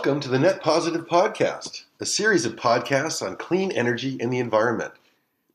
Welcome 0.00 0.20
to 0.20 0.30
the 0.30 0.38
Net 0.38 0.62
Positive 0.62 1.06
Podcast, 1.06 1.84
a 2.00 2.06
series 2.06 2.46
of 2.46 2.56
podcasts 2.56 3.20
on 3.20 3.36
clean 3.36 3.70
energy 3.70 4.16
and 4.18 4.32
the 4.32 4.38
environment. 4.38 4.94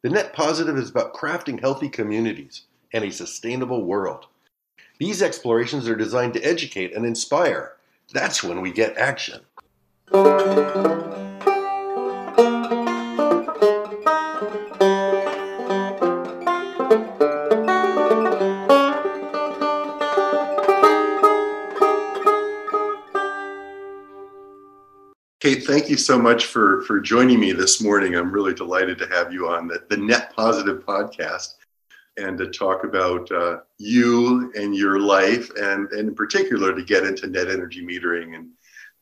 The 0.03 0.11
Net 0.11 0.33
Positive 0.33 0.77
is 0.77 0.91
about 0.91 1.15
crafting 1.15 1.59
healthy 1.59 1.89
communities 1.89 2.61
and 2.93 3.03
a 3.03 3.11
sustainable 3.11 3.83
world. 3.83 4.27
These 4.99 5.23
explorations 5.23 5.89
are 5.89 5.95
designed 5.95 6.35
to 6.35 6.43
educate 6.43 6.95
and 6.95 7.07
inspire. 7.07 7.73
That's 8.13 8.43
when 8.43 8.61
we 8.61 8.71
get 8.71 8.95
action. 8.99 9.41
Thank 25.65 25.89
you 25.89 25.97
so 25.97 26.19
much 26.19 26.45
for, 26.45 26.83
for 26.83 26.99
joining 26.99 27.39
me 27.39 27.51
this 27.51 27.81
morning. 27.81 28.15
I'm 28.15 28.31
really 28.31 28.53
delighted 28.53 28.99
to 28.99 29.07
have 29.07 29.33
you 29.33 29.47
on 29.47 29.67
the, 29.67 29.83
the 29.89 29.97
Net 29.97 30.31
Positive 30.35 30.85
podcast 30.85 31.55
and 32.17 32.37
to 32.37 32.47
talk 32.51 32.83
about 32.83 33.29
uh, 33.31 33.57
you 33.77 34.51
and 34.55 34.75
your 34.75 34.99
life, 34.99 35.49
and, 35.57 35.89
and 35.91 36.09
in 36.09 36.15
particular 36.15 36.73
to 36.73 36.83
get 36.83 37.03
into 37.03 37.27
net 37.27 37.49
energy 37.49 37.85
metering 37.85 38.35
and 38.35 38.49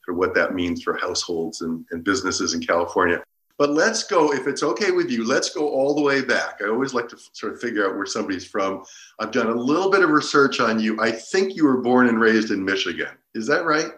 of 0.08 0.16
what 0.16 0.34
that 0.36 0.55
means 0.55 0.84
for 0.84 0.98
households 0.98 1.62
and, 1.62 1.86
and 1.91 2.03
businesses 2.03 2.53
in 2.53 2.62
California. 2.62 3.23
But 3.58 3.70
let's 3.70 4.03
go, 4.03 4.34
if 4.34 4.48
it's 4.48 4.64
okay 4.64 4.91
with 4.91 5.11
you, 5.11 5.25
let's 5.25 5.52
go 5.52 5.70
all 5.70 5.94
the 5.94 6.02
way 6.02 6.22
back. 6.22 6.59
I 6.61 6.67
always 6.67 6.94
like 6.94 7.08
to 7.09 7.17
sort 7.34 7.53
of 7.53 7.61
figure 7.61 7.88
out 7.88 7.95
where 7.95 8.06
somebody's 8.06 8.45
from. 8.45 8.84
I've 9.19 9.31
done 9.31 9.47
a 9.47 9.53
little 9.53 9.91
bit 9.91 10.03
of 10.03 10.09
research 10.09 10.59
on 10.59 10.80
you. 10.80 11.00
I 11.00 11.11
think 11.11 11.56
you 11.56 11.66
were 11.66 11.81
born 11.81 12.09
and 12.09 12.19
raised 12.19 12.52
in 12.52 12.66
Michigan. 12.66 13.16
Is 13.34 13.47
that 13.47 13.66
right? 13.66 13.91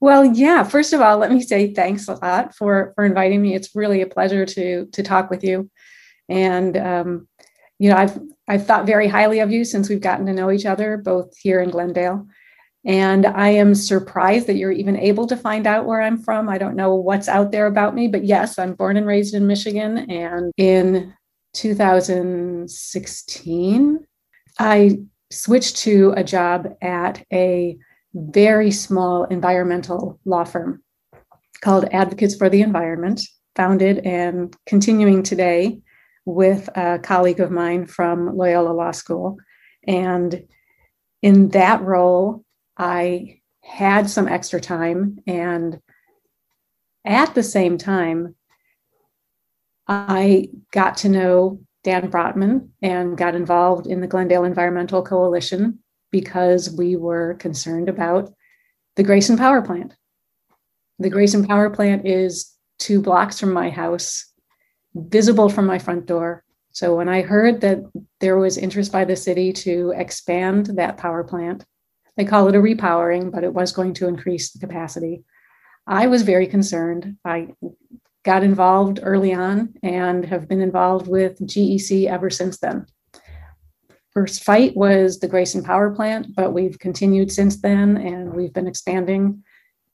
Well, 0.00 0.24
yeah. 0.24 0.62
First 0.62 0.92
of 0.92 1.00
all, 1.00 1.18
let 1.18 1.32
me 1.32 1.40
say 1.40 1.74
thanks 1.74 2.08
a 2.08 2.14
lot 2.14 2.54
for 2.54 2.92
for 2.94 3.04
inviting 3.04 3.42
me. 3.42 3.54
It's 3.54 3.74
really 3.74 4.00
a 4.00 4.06
pleasure 4.06 4.46
to 4.46 4.86
to 4.86 5.02
talk 5.02 5.30
with 5.30 5.42
you, 5.42 5.70
and 6.28 6.76
um, 6.76 7.28
you 7.78 7.90
know, 7.90 7.96
I've 7.96 8.18
I've 8.46 8.66
thought 8.66 8.86
very 8.86 9.08
highly 9.08 9.40
of 9.40 9.50
you 9.50 9.64
since 9.64 9.88
we've 9.88 10.00
gotten 10.00 10.26
to 10.26 10.32
know 10.32 10.50
each 10.50 10.66
other, 10.66 10.96
both 10.96 11.36
here 11.36 11.60
in 11.60 11.70
Glendale. 11.70 12.26
And 12.84 13.26
I 13.26 13.48
am 13.50 13.74
surprised 13.74 14.46
that 14.46 14.56
you're 14.56 14.72
even 14.72 14.96
able 14.96 15.26
to 15.26 15.36
find 15.36 15.66
out 15.66 15.84
where 15.84 16.00
I'm 16.00 16.16
from. 16.16 16.48
I 16.48 16.58
don't 16.58 16.76
know 16.76 16.94
what's 16.94 17.28
out 17.28 17.50
there 17.50 17.66
about 17.66 17.94
me, 17.94 18.08
but 18.08 18.24
yes, 18.24 18.58
I'm 18.58 18.74
born 18.74 18.96
and 18.96 19.06
raised 19.06 19.34
in 19.34 19.46
Michigan. 19.46 20.10
And 20.10 20.52
in 20.56 21.12
2016, 21.54 24.06
I 24.58 25.00
switched 25.30 25.76
to 25.78 26.14
a 26.16 26.24
job 26.24 26.74
at 26.80 27.26
a 27.32 27.78
very 28.18 28.70
small 28.70 29.24
environmental 29.24 30.18
law 30.24 30.44
firm 30.44 30.82
called 31.60 31.88
Advocates 31.92 32.34
for 32.34 32.48
the 32.48 32.62
Environment, 32.62 33.20
founded 33.54 33.98
and 34.06 34.54
continuing 34.66 35.22
today 35.22 35.80
with 36.24 36.68
a 36.76 36.98
colleague 36.98 37.40
of 37.40 37.50
mine 37.50 37.86
from 37.86 38.36
Loyola 38.36 38.72
Law 38.72 38.90
School. 38.90 39.38
And 39.86 40.44
in 41.22 41.48
that 41.48 41.80
role, 41.82 42.44
I 42.76 43.40
had 43.62 44.10
some 44.10 44.28
extra 44.28 44.60
time. 44.60 45.18
And 45.26 45.80
at 47.04 47.34
the 47.34 47.42
same 47.42 47.78
time, 47.78 48.34
I 49.86 50.48
got 50.72 50.98
to 50.98 51.08
know 51.08 51.60
Dan 51.82 52.10
Brotman 52.10 52.68
and 52.82 53.16
got 53.16 53.34
involved 53.34 53.86
in 53.86 54.00
the 54.00 54.06
Glendale 54.06 54.44
Environmental 54.44 55.02
Coalition 55.02 55.78
because 56.10 56.70
we 56.70 56.96
were 56.96 57.34
concerned 57.34 57.88
about 57.88 58.32
the 58.96 59.02
Grayson 59.02 59.36
Power 59.36 59.62
Plant. 59.62 59.94
The 60.98 61.10
Grayson 61.10 61.46
Power 61.46 61.70
Plant 61.70 62.06
is 62.06 62.52
two 62.78 63.00
blocks 63.00 63.38
from 63.38 63.52
my 63.52 63.70
house, 63.70 64.32
visible 64.94 65.48
from 65.48 65.66
my 65.66 65.78
front 65.78 66.06
door. 66.06 66.44
So 66.70 66.96
when 66.96 67.08
I 67.08 67.22
heard 67.22 67.60
that 67.62 67.80
there 68.20 68.36
was 68.36 68.56
interest 68.56 68.92
by 68.92 69.04
the 69.04 69.16
city 69.16 69.52
to 69.52 69.92
expand 69.96 70.66
that 70.76 70.96
power 70.96 71.24
plant, 71.24 71.64
they 72.16 72.24
call 72.24 72.48
it 72.48 72.54
a 72.54 72.60
repowering, 72.60 73.32
but 73.32 73.44
it 73.44 73.52
was 73.52 73.72
going 73.72 73.94
to 73.94 74.08
increase 74.08 74.50
the 74.50 74.58
capacity. 74.58 75.24
I 75.86 76.06
was 76.06 76.22
very 76.22 76.46
concerned. 76.46 77.16
I 77.24 77.48
got 78.24 78.42
involved 78.42 79.00
early 79.02 79.32
on 79.32 79.74
and 79.82 80.24
have 80.26 80.48
been 80.48 80.60
involved 80.60 81.08
with 81.08 81.40
GEC 81.40 82.06
ever 82.06 82.30
since 82.30 82.58
then 82.58 82.86
first 84.18 84.42
fight 84.42 84.76
was 84.76 85.20
the 85.20 85.28
Grayson 85.28 85.62
Power 85.62 85.90
Plant, 85.92 86.34
but 86.34 86.52
we've 86.52 86.76
continued 86.80 87.30
since 87.30 87.60
then 87.60 87.96
and 87.98 88.34
we've 88.34 88.52
been 88.52 88.66
expanding. 88.66 89.44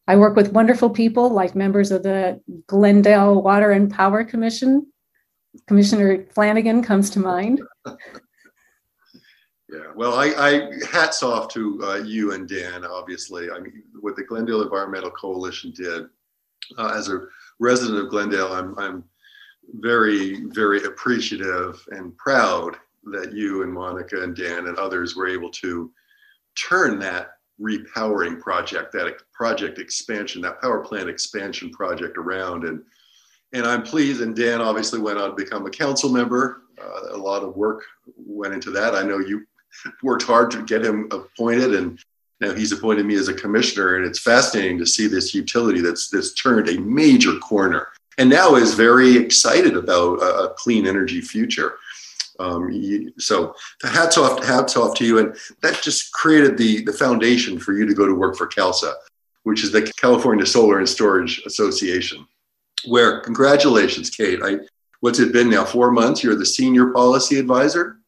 I 0.08 0.16
work 0.16 0.34
with 0.34 0.52
wonderful 0.52 0.88
people 0.88 1.28
like 1.28 1.54
members 1.54 1.90
of 1.90 2.02
the 2.02 2.40
Glendale 2.66 3.42
Water 3.42 3.72
and 3.72 3.90
Power 3.90 4.24
Commission. 4.24 4.86
Commissioner 5.66 6.24
Flanigan 6.34 6.82
comes 6.82 7.10
to 7.10 7.20
mind. 7.20 7.60
Yeah, 9.72 9.90
well, 9.96 10.14
I, 10.14 10.26
I 10.38 10.70
hats 10.88 11.24
off 11.24 11.48
to 11.54 11.80
uh, 11.82 11.94
you 11.96 12.32
and 12.32 12.48
Dan. 12.48 12.84
Obviously, 12.84 13.50
I 13.50 13.58
mean, 13.58 13.82
what 13.98 14.14
the 14.14 14.22
Glendale 14.22 14.62
Environmental 14.62 15.10
Coalition 15.10 15.72
did. 15.74 16.04
Uh, 16.78 16.94
as 16.96 17.08
a 17.08 17.26
resident 17.58 17.98
of 17.98 18.08
Glendale, 18.08 18.52
I'm 18.52 18.78
I'm 18.78 19.02
very 19.80 20.44
very 20.50 20.84
appreciative 20.84 21.84
and 21.90 22.16
proud 22.18 22.76
that 23.12 23.32
you 23.32 23.62
and 23.62 23.72
Monica 23.72 24.22
and 24.22 24.36
Dan 24.36 24.66
and 24.66 24.78
others 24.78 25.16
were 25.16 25.28
able 25.28 25.50
to 25.50 25.90
turn 26.56 26.98
that 27.00 27.32
repowering 27.60 28.40
project, 28.40 28.92
that 28.92 29.14
project 29.32 29.78
expansion, 29.78 30.42
that 30.42 30.60
power 30.60 30.80
plant 30.80 31.08
expansion 31.08 31.70
project 31.70 32.18
around. 32.18 32.64
And 32.64 32.82
and 33.52 33.64
I'm 33.64 33.82
pleased. 33.82 34.20
And 34.20 34.34
Dan 34.34 34.60
obviously 34.60 35.00
went 35.00 35.18
on 35.18 35.30
to 35.30 35.36
become 35.36 35.64
a 35.64 35.70
council 35.70 36.10
member. 36.10 36.62
Uh, 36.80 37.14
a 37.14 37.16
lot 37.16 37.44
of 37.44 37.56
work 37.56 37.84
went 38.16 38.52
into 38.52 38.70
that. 38.72 38.94
I 38.94 39.02
know 39.02 39.20
you 39.20 39.46
worked 40.02 40.24
hard 40.24 40.50
to 40.52 40.64
get 40.64 40.84
him 40.84 41.08
appointed, 41.12 41.74
and 41.74 41.98
now 42.40 42.52
he's 42.52 42.72
appointed 42.72 43.06
me 43.06 43.14
as 43.14 43.28
a 43.28 43.34
commissioner. 43.34 43.96
And 43.96 44.04
it's 44.04 44.18
fascinating 44.18 44.78
to 44.78 44.86
see 44.86 45.06
this 45.06 45.34
utility 45.34 45.80
that's 45.80 46.10
that's 46.10 46.34
turned 46.34 46.68
a 46.68 46.80
major 46.80 47.38
corner, 47.38 47.88
and 48.18 48.28
now 48.28 48.56
is 48.56 48.74
very 48.74 49.16
excited 49.16 49.76
about 49.76 50.20
a, 50.20 50.44
a 50.44 50.54
clean 50.54 50.86
energy 50.86 51.20
future. 51.20 51.74
Um, 52.38 52.70
you, 52.70 53.12
so 53.18 53.54
hats 53.82 54.18
off, 54.18 54.44
hats 54.44 54.76
off 54.76 54.96
to 54.96 55.04
you. 55.04 55.18
And 55.18 55.36
that 55.62 55.82
just 55.82 56.12
created 56.12 56.56
the, 56.58 56.82
the 56.82 56.92
foundation 56.92 57.58
for 57.58 57.72
you 57.72 57.86
to 57.86 57.94
go 57.94 58.06
to 58.06 58.14
work 58.14 58.36
for 58.36 58.46
CALSSA, 58.46 58.92
which 59.44 59.62
is 59.62 59.72
the 59.72 59.90
California 59.98 60.46
Solar 60.46 60.78
and 60.78 60.88
Storage 60.88 61.42
Association, 61.46 62.26
where 62.86 63.20
congratulations, 63.20 64.10
Kate. 64.10 64.40
I, 64.42 64.58
what's 65.00 65.20
it 65.20 65.32
been 65.32 65.50
now? 65.50 65.64
Four 65.64 65.90
months? 65.90 66.22
You're 66.22 66.34
the 66.34 66.46
senior 66.46 66.92
policy 66.92 67.38
advisor? 67.38 67.98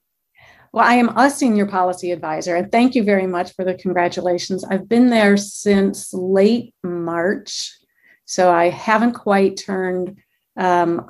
Well, 0.73 0.85
I 0.85 0.95
am 0.95 1.17
a 1.17 1.31
senior 1.31 1.67
policy 1.67 2.11
advisor, 2.11 2.57
and 2.57 2.71
thank 2.71 2.95
you 2.95 3.03
very 3.03 3.27
much 3.27 3.55
for 3.55 3.65
the 3.65 3.75
congratulations. 3.75 4.63
I've 4.65 4.89
been 4.89 5.09
there 5.09 5.37
since 5.39 6.13
late 6.13 6.75
March, 6.83 7.73
so 8.27 8.53
I 8.53 8.69
haven't 8.69 9.13
quite 9.13 9.57
turned 9.57 10.19
um, 10.57 11.09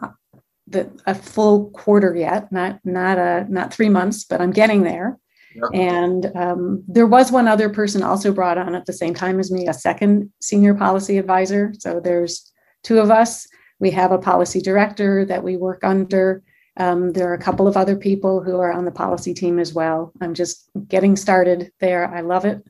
the 0.67 0.91
a 1.07 1.15
full 1.15 1.71
quarter 1.71 2.15
yet, 2.17 2.51
not 2.51 2.81
not 2.85 3.19
a 3.19 3.47
not 3.49 3.73
three 3.73 3.89
months, 3.89 4.25
but 4.25 4.41
I'm 4.41 4.51
getting 4.51 4.83
there. 4.83 5.19
Yep. 5.55 5.71
And 5.73 6.37
um, 6.37 6.85
there 6.87 7.07
was 7.07 7.33
one 7.33 7.49
other 7.49 7.71
person 7.71 8.03
also 8.03 8.33
brought 8.33 8.59
on 8.59 8.75
at 8.75 8.85
the 8.85 8.93
same 8.93 9.15
time 9.15 9.41
as 9.41 9.51
me, 9.51 9.67
a 9.67 9.73
second 9.73 10.31
senior 10.41 10.75
policy 10.75 11.17
advisor. 11.17 11.73
So 11.79 11.99
there's 11.99 12.53
two 12.83 12.99
of 12.99 13.11
us. 13.11 13.47
We 13.79 13.91
have 13.93 14.13
a 14.13 14.19
policy 14.19 14.61
director 14.61 15.25
that 15.25 15.43
we 15.43 15.57
work 15.57 15.83
under. 15.83 16.43
Um, 16.77 17.13
there 17.13 17.31
are 17.31 17.35
a 17.35 17.43
couple 17.43 17.67
of 17.67 17.77
other 17.77 17.97
people 17.97 18.43
who 18.43 18.59
are 18.59 18.73
on 18.73 18.85
the 18.85 18.91
policy 18.91 19.33
team 19.33 19.59
as 19.59 19.73
well. 19.73 20.13
I'm 20.21 20.35
just 20.35 20.69
getting 20.89 21.17
started 21.17 21.73
there. 21.81 22.07
I 22.15 22.21
love 22.21 22.45
it. 22.45 22.63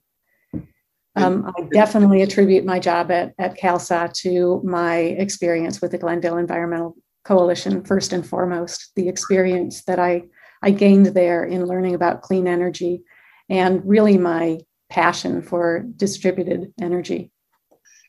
Um, 1.16 1.50
I 1.56 1.62
definitely 1.72 2.22
attribute 2.22 2.64
my 2.64 2.78
job 2.78 3.10
at, 3.10 3.32
at 3.38 3.56
CALSSA 3.56 4.12
to 4.20 4.60
my 4.62 4.96
experience 4.96 5.80
with 5.80 5.92
the 5.92 5.98
Glendale 5.98 6.36
Environmental 6.36 6.94
coalition 7.26 7.84
first 7.84 8.12
and 8.12 8.26
foremost 8.26 8.92
the 8.94 9.08
experience 9.08 9.84
that 9.84 9.98
i 9.98 10.22
i 10.62 10.70
gained 10.70 11.06
there 11.06 11.44
in 11.44 11.66
learning 11.66 11.94
about 11.94 12.22
clean 12.22 12.46
energy 12.46 13.02
and 13.48 13.82
really 13.84 14.18
my 14.18 14.58
passion 14.88 15.42
for 15.42 15.84
distributed 15.96 16.72
energy. 16.80 17.30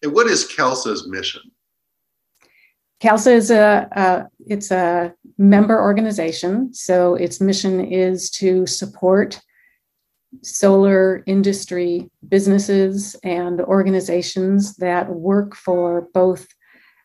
And 0.03 0.13
what 0.13 0.27
is 0.27 0.47
CALSSA's 0.47 1.07
mission? 1.07 1.41
CALSSA 3.01 3.31
is 3.31 3.51
a, 3.51 3.87
a 3.91 4.27
it's 4.47 4.71
a 4.71 5.13
member 5.37 5.79
organization. 5.79 6.73
So 6.73 7.15
its 7.15 7.39
mission 7.39 7.85
is 7.85 8.29
to 8.31 8.65
support 8.65 9.39
solar 10.43 11.23
industry 11.25 12.09
businesses 12.27 13.15
and 13.23 13.61
organizations 13.61 14.75
that 14.77 15.09
work 15.09 15.55
for 15.55 16.09
both 16.13 16.47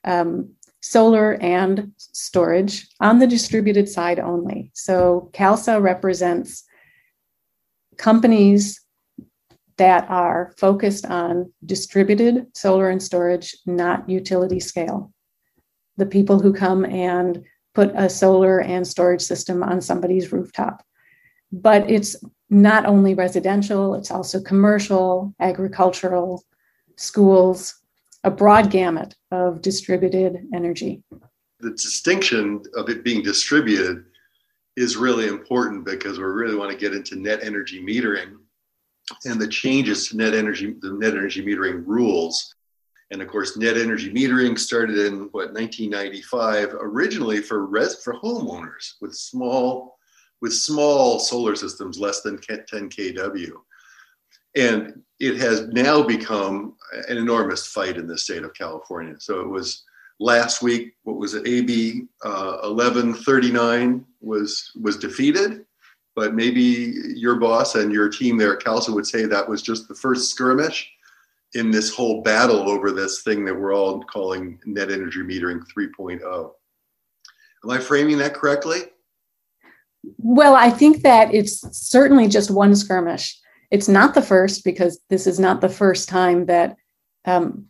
um, 0.04 0.50
solar 0.82 1.34
and 1.40 1.92
storage 1.96 2.88
on 3.00 3.18
the 3.18 3.26
distributed 3.26 3.88
side 3.88 4.18
only. 4.18 4.70
So 4.74 5.30
CALSSA 5.32 5.80
represents 5.80 6.64
companies 7.96 8.80
that 9.78 10.08
are 10.10 10.52
focused 10.58 11.06
on 11.06 11.52
distributed 11.64 12.46
solar 12.56 12.90
and 12.90 13.02
storage, 13.02 13.56
not 13.64 14.08
utility 14.08 14.60
scale. 14.60 15.12
The 15.96 16.06
people 16.06 16.40
who 16.40 16.52
come 16.52 16.84
and 16.84 17.44
put 17.74 17.92
a 17.94 18.10
solar 18.10 18.60
and 18.60 18.86
storage 18.86 19.22
system 19.22 19.62
on 19.62 19.80
somebody's 19.80 20.32
rooftop. 20.32 20.84
But 21.52 21.88
it's 21.90 22.16
not 22.50 22.86
only 22.86 23.14
residential, 23.14 23.94
it's 23.94 24.10
also 24.10 24.42
commercial, 24.42 25.34
agricultural, 25.40 26.42
schools, 26.96 27.81
a 28.24 28.30
broad 28.30 28.70
gamut 28.70 29.14
of 29.30 29.62
distributed 29.62 30.46
energy. 30.54 31.02
The 31.60 31.70
distinction 31.70 32.62
of 32.76 32.88
it 32.88 33.04
being 33.04 33.22
distributed 33.22 34.04
is 34.76 34.96
really 34.96 35.28
important 35.28 35.84
because 35.84 36.18
we 36.18 36.24
really 36.24 36.56
want 36.56 36.70
to 36.70 36.76
get 36.76 36.94
into 36.94 37.16
net 37.16 37.40
energy 37.42 37.82
metering 37.82 38.36
and 39.24 39.40
the 39.40 39.48
changes 39.48 40.08
to 40.08 40.16
net 40.16 40.34
energy, 40.34 40.74
the 40.80 40.92
net 40.92 41.12
energy 41.12 41.44
metering 41.44 41.82
rules. 41.86 42.54
And 43.10 43.20
of 43.20 43.28
course, 43.28 43.56
net 43.56 43.76
energy 43.76 44.10
metering 44.10 44.58
started 44.58 44.98
in 44.98 45.28
what 45.32 45.52
1995, 45.52 46.74
originally 46.80 47.42
for 47.42 47.66
res 47.66 48.02
for 48.02 48.14
homeowners 48.14 48.94
with 49.00 49.14
small 49.14 49.98
with 50.40 50.52
small 50.52 51.20
solar 51.20 51.54
systems 51.54 52.00
less 52.00 52.20
than 52.22 52.36
10 52.36 52.64
kW. 52.90 53.52
And 54.56 55.02
it 55.22 55.38
has 55.38 55.68
now 55.68 56.02
become 56.02 56.74
an 57.08 57.16
enormous 57.16 57.64
fight 57.68 57.96
in 57.96 58.08
the 58.08 58.18
state 58.18 58.42
of 58.42 58.52
California. 58.54 59.14
So 59.20 59.40
it 59.40 59.48
was 59.48 59.84
last 60.18 60.62
week, 60.62 60.96
what 61.04 61.16
was 61.16 61.34
it, 61.34 61.46
AB 61.46 62.08
uh, 62.24 62.58
1139 62.62 64.04
was 64.20 64.72
was 64.80 64.96
defeated, 64.96 65.64
but 66.16 66.34
maybe 66.34 66.92
your 67.14 67.36
boss 67.36 67.76
and 67.76 67.92
your 67.92 68.08
team 68.08 68.36
there 68.36 68.56
at 68.56 68.64
CALSSA 68.64 68.92
would 68.92 69.06
say 69.06 69.24
that 69.24 69.48
was 69.48 69.62
just 69.62 69.86
the 69.86 69.94
first 69.94 70.28
skirmish 70.28 70.90
in 71.54 71.70
this 71.70 71.94
whole 71.94 72.22
battle 72.22 72.68
over 72.68 72.90
this 72.90 73.22
thing 73.22 73.44
that 73.44 73.54
we're 73.54 73.74
all 73.74 74.02
calling 74.02 74.58
net 74.66 74.90
energy 74.90 75.20
metering 75.20 75.60
3.0. 75.76 76.50
Am 77.62 77.70
I 77.70 77.78
framing 77.78 78.18
that 78.18 78.34
correctly? 78.34 78.80
Well, 80.16 80.56
I 80.56 80.68
think 80.68 81.02
that 81.02 81.32
it's 81.32 81.60
certainly 81.78 82.26
just 82.26 82.50
one 82.50 82.74
skirmish. 82.74 83.38
It's 83.72 83.88
not 83.88 84.14
the 84.14 84.22
first 84.22 84.64
because 84.64 85.00
this 85.08 85.26
is 85.26 85.40
not 85.40 85.62
the 85.62 85.68
first 85.70 86.06
time 86.06 86.44
that 86.46 86.76
um, 87.24 87.66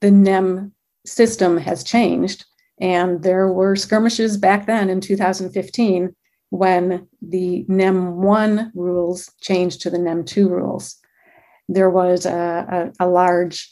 the 0.00 0.10
NEM 0.10 0.72
system 1.06 1.56
has 1.58 1.84
changed. 1.84 2.44
And 2.80 3.22
there 3.22 3.52
were 3.52 3.76
skirmishes 3.76 4.36
back 4.36 4.66
then 4.66 4.90
in 4.90 5.00
2015 5.00 6.14
when 6.50 7.06
the 7.22 7.64
NEM 7.68 8.20
1 8.20 8.72
rules 8.74 9.30
changed 9.40 9.80
to 9.82 9.90
the 9.90 9.98
NEM 9.98 10.24
2 10.24 10.48
rules. 10.48 10.96
There 11.68 11.90
was 11.90 12.26
a, 12.26 12.92
a, 12.98 13.06
a 13.06 13.08
large 13.08 13.70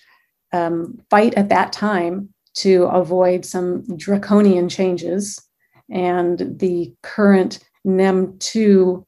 um, 0.52 1.00
fight 1.10 1.34
at 1.34 1.48
that 1.48 1.72
time 1.72 2.28
to 2.58 2.84
avoid 2.84 3.44
some 3.44 3.84
draconian 3.96 4.68
changes. 4.68 5.42
And 5.90 6.60
the 6.60 6.94
current 7.02 7.58
NEM 7.84 8.38
2 8.38 9.04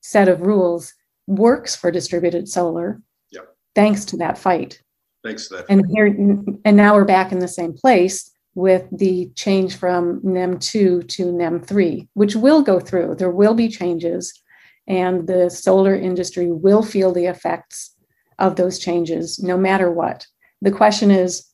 set 0.00 0.28
of 0.28 0.40
rules 0.40 0.92
works 1.26 1.74
for 1.74 1.90
distributed 1.90 2.48
solar 2.48 3.00
yep. 3.30 3.54
thanks 3.74 4.04
to 4.06 4.16
that 4.18 4.38
fight. 4.38 4.80
Thanks 5.24 5.48
to 5.48 5.56
that. 5.56 5.66
And 5.68 5.84
here 5.90 6.06
and 6.06 6.76
now 6.76 6.94
we're 6.94 7.04
back 7.04 7.32
in 7.32 7.40
the 7.40 7.48
same 7.48 7.72
place 7.72 8.30
with 8.54 8.86
the 8.90 9.30
change 9.34 9.76
from 9.76 10.20
NEM 10.22 10.58
2 10.58 11.02
to 11.02 11.32
NEM 11.32 11.60
3, 11.60 12.08
which 12.14 12.34
will 12.34 12.62
go 12.62 12.80
through. 12.80 13.14
There 13.16 13.30
will 13.30 13.54
be 13.54 13.68
changes, 13.68 14.32
and 14.86 15.26
the 15.26 15.50
solar 15.50 15.94
industry 15.94 16.50
will 16.50 16.82
feel 16.82 17.12
the 17.12 17.26
effects 17.26 17.94
of 18.38 18.56
those 18.56 18.78
changes 18.78 19.42
no 19.42 19.58
matter 19.58 19.90
what. 19.90 20.26
The 20.62 20.70
question 20.70 21.10
is, 21.10 21.46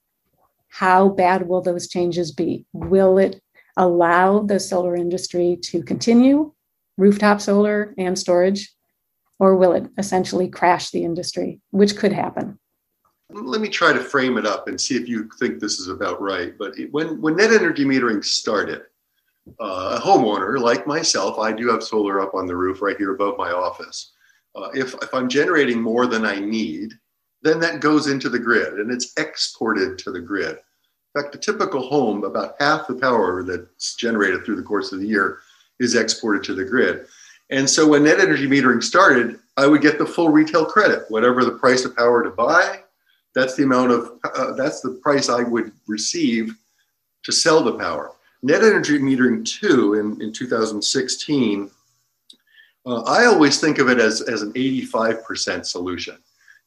how 0.69 1.09
bad 1.09 1.49
will 1.49 1.61
those 1.61 1.89
changes 1.89 2.31
be? 2.31 2.67
Will 2.73 3.19
it 3.19 3.43
allow 3.77 4.41
the 4.41 4.61
solar 4.61 4.95
industry 4.95 5.59
to 5.63 5.83
continue 5.83 6.53
rooftop 6.99 7.41
solar 7.41 7.95
and 7.99 8.19
storage, 8.19 8.71
or 9.43 9.57
will 9.57 9.73
it 9.73 9.91
essentially 9.99 10.49
crash 10.49 10.91
the 10.91 11.03
industry, 11.03 11.61
which 11.73 11.97
could 11.97 12.13
happen? 12.13 12.57
Let 13.29 13.61
me 13.61 13.69
try 13.69 13.93
to 13.93 13.99
frame 13.99 14.39
it 14.39 14.47
up 14.47 14.69
and 14.69 14.81
see 14.81 14.95
if 14.95 15.09
you 15.09 15.29
think 15.41 15.59
this 15.59 15.81
is 15.81 15.89
about 15.89 16.23
right. 16.23 16.57
But 16.57 16.77
when, 16.93 17.21
when 17.21 17.35
net 17.35 17.51
energy 17.51 17.85
metering 17.85 18.25
started, 18.25 18.83
uh, 19.61 19.99
a 19.99 20.01
homeowner 20.01 20.61
like 20.61 20.87
myself, 20.87 21.41
I 21.41 21.51
do 21.51 21.69
have 21.71 21.83
solar 21.83 22.21
up 22.21 22.37
on 22.37 22.47
the 22.47 22.55
roof 22.55 22.81
right 22.81 22.97
here 22.97 23.15
above 23.15 23.37
my 23.37 23.51
office. 23.51 24.13
Uh, 24.55 24.69
if, 24.75 24.95
if 25.03 25.13
I'm 25.13 25.29
generating 25.29 25.83
more 25.83 26.07
than 26.07 26.25
I 26.25 26.39
need, 26.39 26.93
then 27.43 27.59
that 27.59 27.81
goes 27.81 28.07
into 28.07 28.29
the 28.29 28.39
grid 28.39 28.75
and 28.75 28.93
it's 28.93 29.13
exported 29.17 29.99
to 29.99 30.13
the 30.13 30.21
grid. 30.21 30.57
In 31.17 31.21
fact, 31.21 31.35
a 31.35 31.39
typical 31.39 31.89
home, 31.89 32.23
about 32.23 32.55
half 32.61 32.87
the 32.87 32.95
power 32.95 33.43
that's 33.43 33.97
generated 33.97 34.45
through 34.45 34.57
the 34.57 34.63
course 34.63 34.93
of 34.93 35.01
the 35.01 35.09
year 35.09 35.41
is 35.81 35.97
exported 35.97 36.45
to 36.45 36.55
the 36.55 36.65
grid. 36.65 37.09
And 37.51 37.69
so 37.69 37.87
when 37.87 38.05
net 38.05 38.21
energy 38.21 38.47
metering 38.47 38.83
started, 38.83 39.39
I 39.57 39.67
would 39.67 39.83
get 39.83 39.99
the 39.99 40.07
full 40.07 40.31
retail 40.31 40.65
credit, 40.65 41.05
whatever 41.09 41.45
the 41.45 41.53
price 41.53 41.85
of 41.85 41.97
power 41.97 42.23
to 42.23 42.31
buy. 42.31 42.81
That's 43.35 43.57
the 43.57 43.65
amount 43.65 43.93
of, 43.93 44.19
uh, 44.25 44.53
that's 44.55 44.81
the 44.81 44.99
price 45.03 45.29
I 45.29 45.43
would 45.43 45.73
receive 45.87 46.55
to 47.25 47.33
sell 47.33 47.63
the 47.63 47.79
power. 47.79 48.13
Net 48.43 48.63
energy 48.63 48.99
metering 48.99 49.45
two 49.45 49.95
in, 49.95 50.21
in 50.21 50.33
2016, 50.33 51.71
uh, 52.85 53.03
I 53.03 53.27
always 53.27 53.61
think 53.61 53.79
of 53.79 53.89
it 53.89 53.99
as, 53.99 54.23
as 54.23 54.43
an 54.43 54.53
85% 54.55 55.65
solution. 55.65 56.19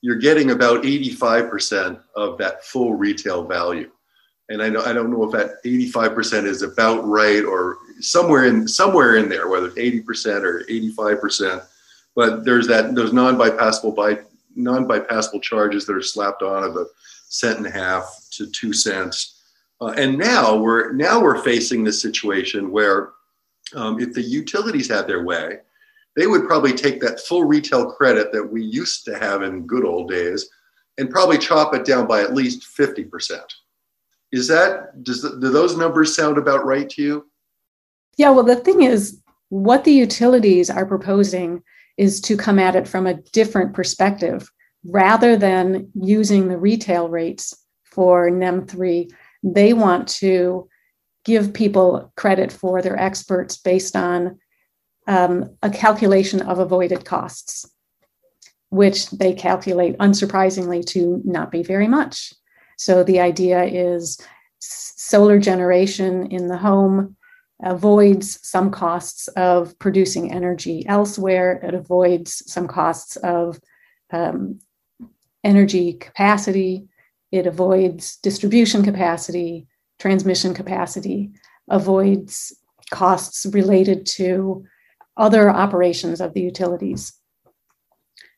You're 0.02 0.16
getting 0.16 0.52
about 0.52 0.84
85% 0.84 2.00
of 2.16 2.38
that 2.38 2.64
full 2.64 2.94
retail 2.94 3.44
value 3.44 3.92
and 4.50 4.62
I 4.62 4.70
know 4.70 4.84
I 4.84 4.94
don't 4.94 5.12
know 5.12 5.24
if 5.24 5.32
that 5.32 5.64
85% 5.64 6.46
is 6.46 6.62
about 6.62 7.06
right 7.06 7.44
or 7.44 7.78
somewhere 8.00 8.46
in 8.46 8.68
somewhere 8.68 9.18
in 9.18 9.30
there, 9.30 9.48
whether 9.48 9.68
it's 9.68 9.76
80% 9.76 10.44
or 10.44 10.64
85%. 10.66 11.66
But 12.16 12.46
there's 12.46 12.68
that 12.68 12.96
those 12.96 13.14
non-bypassable 13.14 13.96
by 13.96 14.20
non-bypassable 14.56 15.42
charges 15.42 15.86
that 15.86 15.96
are 15.96 16.02
slapped 16.02 16.42
on 16.42 16.64
of 16.64 16.78
a 16.78 16.86
cent 17.28 17.58
and 17.58 17.68
a 17.68 17.72
half 17.72 18.26
to 18.32 18.48
two 18.48 18.74
cents. 18.74 19.42
Uh, 19.82 19.94
and 19.98 20.18
now 20.18 20.56
we're 20.56 20.94
now 20.94 21.22
we're 21.22 21.44
facing 21.44 21.84
this 21.84 22.02
situation 22.02 22.72
where 22.72 23.12
um, 23.74 24.00
if 24.00 24.14
the 24.14 24.22
utilities 24.22 24.88
had 24.88 25.08
their 25.08 25.24
way, 25.24 25.58
they 26.16 26.28
would 26.28 26.48
probably 26.48 26.74
take 26.74 27.02
that 27.02 27.20
full 27.20 27.44
retail 27.44 27.92
credit 27.92 28.32
that 28.32 28.44
we 28.44 28.64
used 28.64 29.04
to 29.06 29.20
have 29.20 29.42
in 29.42 29.68
good 29.68 29.84
old 29.84 30.10
days 30.10 30.50
and 30.98 31.10
probably 31.10 31.38
chop 31.38 31.76
it 31.76 31.84
down 31.84 32.08
by 32.08 32.22
at 32.22 32.34
least 32.34 32.64
50 32.66 33.04
percent 33.06 33.54
is 34.36 34.48
that 34.50 35.04
does 35.04 35.22
the, 35.22 35.40
do 35.40 35.50
those 35.50 35.78
numbers 35.78 36.16
sound 36.16 36.38
about 36.38 36.66
right 36.66 36.90
to 36.90 37.02
you? 37.02 37.26
Yeah, 38.18 38.30
well, 38.30 38.44
the 38.44 38.56
thing 38.56 38.84
is, 38.84 39.22
what 39.50 39.84
the 39.84 39.94
utilities 39.94 40.70
are 40.70 40.86
proposing 40.86 41.62
is 41.98 42.20
to 42.22 42.38
come 42.38 42.60
at 42.60 42.76
it 42.76 42.88
from 42.88 43.08
a 43.08 43.22
different 43.32 43.74
perspective 43.74 44.50
rather 44.86 45.38
than 45.38 45.90
using 45.96 46.48
the 46.48 46.58
retail 46.58 47.10
rates 47.10 47.54
for 47.84 48.30
NEM 48.30 48.68
3. 48.68 49.10
They 49.44 49.74
want 49.74 50.08
to 50.10 50.68
give 51.24 51.54
people 51.54 52.12
credit 52.16 52.52
for 52.52 52.82
their 52.82 53.00
experts 53.00 53.58
based 53.58 53.96
on 53.96 54.40
um, 55.08 55.56
a 55.64 55.70
calculation 55.70 56.42
of 56.42 56.60
avoided 56.60 57.06
costs, 57.06 57.70
which 58.70 59.10
they 59.12 59.34
calculate 59.34 59.98
unsurprisingly 59.98 60.86
to 60.88 61.22
not 61.24 61.52
be 61.52 61.64
very 61.64 61.88
much. 61.88 62.34
So 62.78 63.04
the 63.04 63.20
idea 63.20 63.64
is 63.64 64.20
solar 64.60 65.40
generation 65.40 66.28
in 66.28 66.48
the 66.48 66.58
home 66.58 67.15
avoids 67.64 68.40
some 68.48 68.70
costs 68.70 69.28
of 69.30 69.78
producing 69.80 70.32
energy 70.32 70.86
elsewhere. 70.88 71.60
It 71.64 71.74
avoids 71.74 72.44
some 72.52 72.68
costs 72.68 73.16
of 73.18 73.60
um, 74.12 74.60
energy 75.44 75.94
capacity. 75.94 76.88
It 77.32 77.48
avoids 77.48 78.18
distribution 78.18 78.84
capacity, 78.84 79.68
transmission 80.00 80.54
capacity, 80.54 81.32
avoids 81.70 82.54
costs 82.92 83.46
related 83.48 84.06
to 84.06 84.66
other 85.18 85.50
operations 85.50 86.22
of 86.22 86.34
the 86.34 86.42
utilities. 86.42 87.14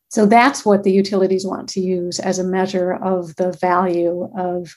So 0.09 0.25
that's 0.25 0.65
what 0.65 0.83
the 0.83 0.91
utilities 0.91 1.45
want 1.45 1.67
to 1.69 1.81
use 1.81 2.19
as 2.19 2.39
a 2.39 2.43
measure 2.43 2.93
of 2.93 3.35
the 3.35 3.51
value 3.51 4.29
of 4.37 4.73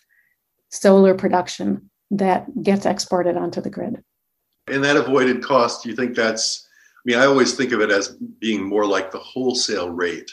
solar 0.71 1.15
production 1.15 1.91
that 2.11 2.47
gets 2.63 2.87
exported 2.87 3.37
onto 3.37 3.61
the 3.61 3.71
grid. 3.71 4.03
And 4.67 4.85
that 4.85 4.97
avoided 4.97 5.43
cost, 5.43 5.83
do 5.83 5.91
you 5.91 5.97
think 5.97 6.15
that's, 6.15 6.69
I 6.97 7.03
mean, 7.05 7.19
I 7.19 7.27
always 7.27 7.55
think 7.55 7.73
of 7.73 7.81
it 7.81 7.91
as 7.91 8.17
being 8.41 8.63
more 8.63 8.87
like 8.87 9.11
the 9.11 9.19
wholesale 9.19 9.91
rate 9.91 10.31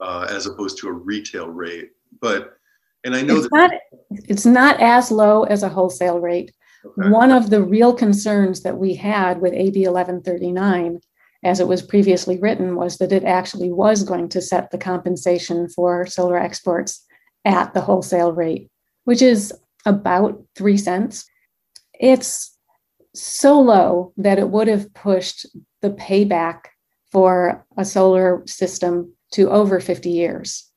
uh, 0.00 0.26
as 0.28 0.46
opposed 0.46 0.78
to 0.78 0.88
a 0.88 0.92
retail 0.92 1.48
rate. 1.48 1.90
But, 2.20 2.56
and 3.04 3.14
I 3.14 3.22
know 3.22 3.36
it's 3.36 3.48
that 3.50 3.80
not, 4.10 4.20
it's 4.28 4.46
not 4.46 4.80
as 4.80 5.10
low 5.10 5.44
as 5.44 5.62
a 5.62 5.68
wholesale 5.68 6.18
rate. 6.18 6.52
Okay. 6.84 7.08
One 7.08 7.32
of 7.32 7.48
the 7.48 7.62
real 7.62 7.94
concerns 7.94 8.62
that 8.62 8.76
we 8.76 8.94
had 8.94 9.40
with 9.40 9.54
AB 9.54 9.86
1139 9.86 11.00
as 11.44 11.60
it 11.60 11.68
was 11.68 11.82
previously 11.82 12.38
written, 12.38 12.74
was 12.74 12.96
that 12.96 13.12
it 13.12 13.22
actually 13.22 13.70
was 13.70 14.02
going 14.02 14.30
to 14.30 14.40
set 14.40 14.70
the 14.70 14.78
compensation 14.78 15.68
for 15.68 16.06
solar 16.06 16.38
exports 16.38 17.04
at 17.44 17.74
the 17.74 17.82
wholesale 17.82 18.32
rate, 18.32 18.70
which 19.04 19.20
is 19.20 19.52
about 19.84 20.42
three 20.56 20.78
cents. 20.78 21.26
It's 22.00 22.53
so 23.14 23.60
low 23.60 24.12
that 24.16 24.38
it 24.38 24.50
would 24.50 24.68
have 24.68 24.92
pushed 24.92 25.46
the 25.82 25.90
payback 25.90 26.66
for 27.10 27.64
a 27.76 27.84
solar 27.84 28.42
system 28.46 29.14
to 29.32 29.50
over 29.50 29.80
50 29.80 30.10
years. 30.10 30.68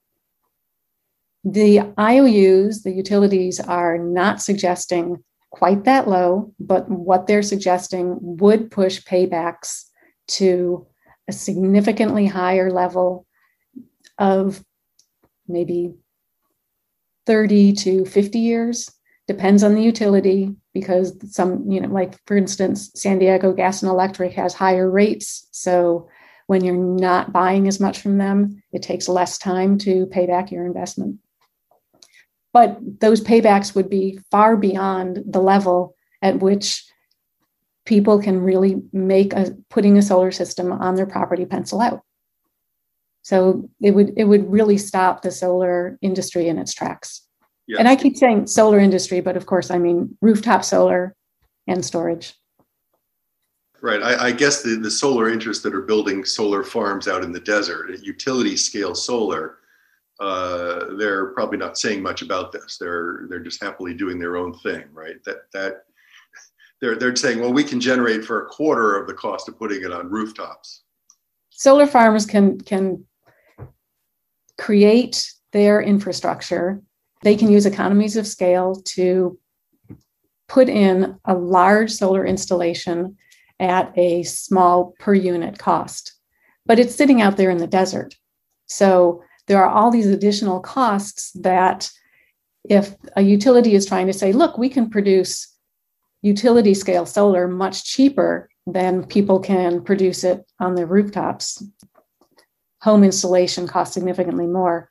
The 1.44 1.82
IOUs, 1.98 2.84
the 2.84 2.92
utilities, 2.92 3.60
are 3.60 3.98
not 3.98 4.42
suggesting 4.42 5.24
quite 5.50 5.86
that 5.86 6.08
low, 6.08 6.54
but 6.60 6.90
what 6.90 7.26
they're 7.26 7.42
suggesting 7.42 8.18
would 8.20 8.70
push 8.70 9.04
paybacks 9.04 9.86
to 10.28 10.86
a 11.28 11.32
significantly 11.32 12.28
higher 12.28 12.72
level 12.72 13.26
of 14.18 14.64
maybe 15.48 15.96
30 17.26 17.74
to 17.74 18.06
50 18.06 18.40
years 18.40 18.92
depends 19.28 19.64
on 19.64 19.76
the 19.76 19.84
utility 19.84 20.56
because 20.80 21.16
some 21.34 21.70
you 21.70 21.82
know 21.82 21.90
like 21.90 22.16
for 22.26 22.38
instance 22.38 22.92
san 22.96 23.20
diego 23.20 23.54
gas 23.54 23.82
and 23.82 23.90
electric 23.90 24.34
has 24.34 24.54
higher 24.54 24.90
rates. 24.90 25.48
So 25.52 26.10
when 26.48 26.64
you're 26.64 26.76
not 26.76 27.34
buying 27.34 27.68
as 27.68 27.80
much 27.80 28.00
from 28.00 28.18
them 28.18 28.62
it 28.72 28.82
takes 28.82 29.10
less 29.10 29.38
time 29.38 29.78
to 29.80 30.06
pay 30.08 30.26
back 30.26 30.52
your 30.52 30.66
investment. 30.66 31.18
But 32.54 32.80
those 33.00 33.22
paybacks 33.22 33.76
would 33.76 33.90
be 33.90 34.20
far 34.32 34.58
beyond 34.58 35.24
the 35.28 35.42
level 35.42 35.96
at 36.22 36.40
which 36.40 36.84
people 37.86 38.22
can 38.22 38.42
really 38.42 38.82
make 38.92 39.34
a 39.34 39.56
putting 39.70 39.98
a 39.98 40.02
solar 40.02 40.32
system 40.32 40.72
on 40.72 40.96
their 40.96 41.06
property 41.06 41.46
pencil 41.46 41.82
out. 41.82 42.02
So 43.22 43.70
it 43.82 43.92
would 43.92 44.14
it 44.18 44.24
would 44.24 44.52
really 44.52 44.78
stop 44.78 45.22
the 45.22 45.32
solar 45.32 45.98
industry 46.02 46.48
in 46.48 46.58
its 46.58 46.74
tracks 46.74 47.27
Yes. 47.68 47.80
And 47.80 47.88
I 47.88 47.96
keep 47.96 48.16
saying 48.16 48.48
solar 48.48 48.80
industry, 48.80 49.20
but 49.20 49.36
of 49.36 49.46
course, 49.46 49.70
I 49.72 49.78
mean 49.78 50.18
rooftop 50.22 50.64
solar 50.64 51.16
and 51.68 51.84
storage. 51.84 52.34
Right. 53.82 54.02
I, 54.02 54.28
I, 54.28 54.32
guess 54.32 54.64
the, 54.64 54.76
the 54.76 54.90
solar 54.90 55.30
interests 55.30 55.62
that 55.64 55.76
are 55.76 55.82
building 55.82 56.26
solar 56.26 56.64
farms 56.64 57.08
out 57.08 57.24
in 57.24 57.32
the 57.32 57.40
desert, 57.40 57.92
utility 58.02 58.58
scale 58.58 58.96
solar, 58.96 59.60
uh, 60.20 60.96
they're 60.98 61.28
probably 61.28 61.60
not 61.60 61.78
saying 61.78 62.02
much 62.02 62.24
about 62.24 62.52
this. 62.52 62.78
They're 62.80 63.28
they're 63.30 63.40
just 63.40 63.62
happily 63.62 63.94
doing 63.94 64.18
their 64.18 64.36
own 64.36 64.54
thing, 64.60 64.86
right? 64.92 65.24
That 65.26 65.52
that 65.54 65.84
they're 66.82 66.96
they're 66.96 67.16
saying, 67.16 67.40
well, 67.40 67.54
we 67.54 67.64
can 67.64 67.80
generate 67.80 68.26
for 68.26 68.44
a 68.44 68.48
quarter 68.48 68.98
of 68.98 69.08
the 69.08 69.14
cost 69.14 69.48
of 69.48 69.60
putting 69.60 69.84
it 69.84 69.92
on 69.92 70.10
rooftops. 70.10 70.84
Solar 71.52 71.86
farmers 71.86 72.26
can 72.26 72.60
can 72.62 73.06
create 74.58 75.32
their 75.52 75.82
infrastructure 75.82 76.82
they 77.24 77.36
can 77.36 77.52
use 77.52 77.66
economies 77.66 78.16
of 78.16 78.28
scale 78.28 78.76
to 78.76 79.38
put 80.48 80.70
in 80.70 81.20
a 81.26 81.34
large 81.34 81.92
solar 81.92 82.26
installation 82.26 83.18
at 83.60 83.92
a 83.98 84.24
small 84.24 84.94
per 85.00 85.14
unit 85.14 85.58
cost. 85.58 86.14
But 86.66 86.80
it's 86.80 86.96
sitting 86.96 87.22
out 87.22 87.38
there 87.38 87.50
in 87.50 87.58
the 87.58 87.68
desert. 87.68 88.16
So 88.68 89.24
there 89.48 89.64
are 89.64 89.70
all 89.70 89.92
these 89.92 90.08
additional 90.08 90.60
costs 90.60 91.32
that 91.34 91.90
if 92.70 92.96
a 93.16 93.22
utility 93.22 93.76
is 93.76 93.86
trying 93.86 94.08
to 94.08 94.14
say, 94.14 94.34
look, 94.34 94.58
we 94.58 94.70
can 94.70 94.90
produce 94.90 95.56
utility 96.22 96.74
scale 96.74 97.06
solar 97.06 97.48
much 97.48 97.86
cheaper 97.86 98.50
than 98.66 99.06
people 99.06 99.40
can 99.40 99.82
produce 99.82 100.24
it 100.24 100.46
on 100.60 100.76
their 100.76 100.86
rooftops, 100.86 101.64
home 102.82 103.04
installation 103.04 103.68
costs 103.68 103.94
significantly 103.94 104.46
more 104.46 104.90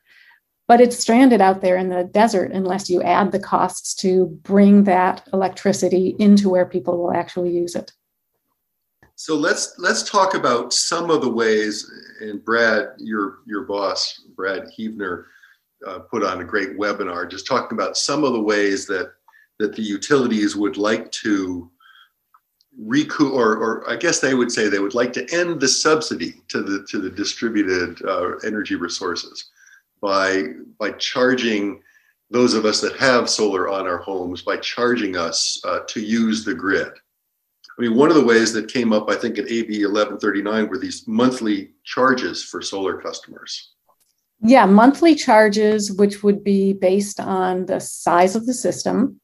but 0.67 0.81
it's 0.81 0.99
stranded 0.99 1.41
out 1.41 1.61
there 1.61 1.77
in 1.77 1.89
the 1.89 2.03
desert 2.03 2.51
unless 2.51 2.89
you 2.89 3.01
add 3.01 3.31
the 3.31 3.39
costs 3.39 3.95
to 3.95 4.25
bring 4.43 4.83
that 4.83 5.27
electricity 5.31 6.15
into 6.19 6.49
where 6.49 6.65
people 6.65 6.97
will 6.97 7.13
actually 7.13 7.51
use 7.51 7.73
it. 7.73 7.91
So 9.15 9.35
let's 9.35 9.73
let's 9.79 10.07
talk 10.07 10.35
about 10.35 10.73
some 10.73 11.09
of 11.09 11.21
the 11.21 11.29
ways. 11.29 11.89
And 12.19 12.43
Brad, 12.43 12.89
your 12.97 13.39
your 13.47 13.63
boss, 13.63 14.21
Brad 14.35 14.69
Heavner, 14.77 15.25
uh, 15.87 15.99
put 15.99 16.23
on 16.23 16.41
a 16.41 16.45
great 16.45 16.77
webinar 16.77 17.29
just 17.29 17.47
talking 17.47 17.75
about 17.75 17.97
some 17.97 18.23
of 18.23 18.33
the 18.33 18.41
ways 18.41 18.85
that 18.87 19.13
that 19.57 19.75
the 19.75 19.81
utilities 19.81 20.55
would 20.55 20.77
like 20.77 21.11
to 21.11 21.71
recoup, 22.77 23.33
or, 23.33 23.53
or 23.53 23.89
I 23.89 23.95
guess 23.95 24.19
they 24.19 24.35
would 24.35 24.51
say 24.51 24.69
they 24.69 24.77
would 24.77 24.93
like 24.93 25.13
to 25.13 25.27
end 25.33 25.61
the 25.61 25.67
subsidy 25.67 26.43
to 26.49 26.61
the 26.61 26.85
to 26.89 26.99
the 26.99 27.09
distributed 27.09 28.05
uh, 28.05 28.35
energy 28.45 28.75
resources 28.75 29.49
by 30.01 30.43
by 30.79 30.91
charging 30.91 31.81
those 32.29 32.53
of 32.53 32.65
us 32.65 32.81
that 32.81 32.97
have 32.97 33.29
solar 33.29 33.69
on 33.69 33.87
our 33.87 33.99
homes 33.99 34.41
by 34.41 34.57
charging 34.57 35.15
us 35.15 35.61
uh, 35.63 35.79
to 35.87 36.01
use 36.01 36.43
the 36.43 36.53
grid. 36.53 36.91
I 37.77 37.81
mean, 37.81 37.95
one 37.95 38.09
of 38.09 38.15
the 38.15 38.25
ways 38.25 38.51
that 38.53 38.71
came 38.71 38.91
up, 38.91 39.09
I 39.09 39.15
think, 39.15 39.37
in 39.37 39.45
AB 39.45 39.85
1139 39.85 40.67
were 40.67 40.77
these 40.79 41.07
monthly 41.07 41.71
charges 41.83 42.43
for 42.43 42.61
solar 42.61 42.99
customers. 42.99 43.73
Yeah, 44.41 44.65
monthly 44.65 45.15
charges, 45.15 45.91
which 45.91 46.23
would 46.23 46.43
be 46.43 46.73
based 46.73 47.19
on 47.19 47.65
the 47.65 47.79
size 47.79 48.35
of 48.35 48.45
the 48.45 48.53
system. 48.53 49.19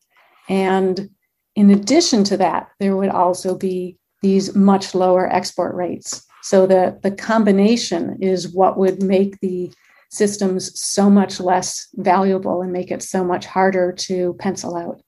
And 0.50 1.10
in 1.56 1.72
addition 1.72 2.24
to 2.26 2.38
that, 2.38 2.70
there 2.80 2.96
would 2.96 3.10
also 3.10 3.58
be 3.58 3.98
these 4.22 4.56
much 4.56 4.96
lower 4.96 5.32
export 5.32 5.76
rates. 5.76 6.26
So 6.42 6.66
the, 6.66 7.00
the 7.02 7.12
combination 7.12 8.18
is 8.22 8.54
what 8.54 8.78
would 8.78 9.02
make 9.02 9.40
the 9.40 9.72
systems 10.14 10.80
so 10.80 11.10
much 11.10 11.40
less 11.40 11.88
valuable 11.96 12.62
and 12.62 12.72
make 12.72 12.92
it 12.92 13.02
so 13.02 13.24
much 13.24 13.46
harder 13.46 13.92
to 13.92 14.36
pencil 14.40 14.76
out. 14.76 15.02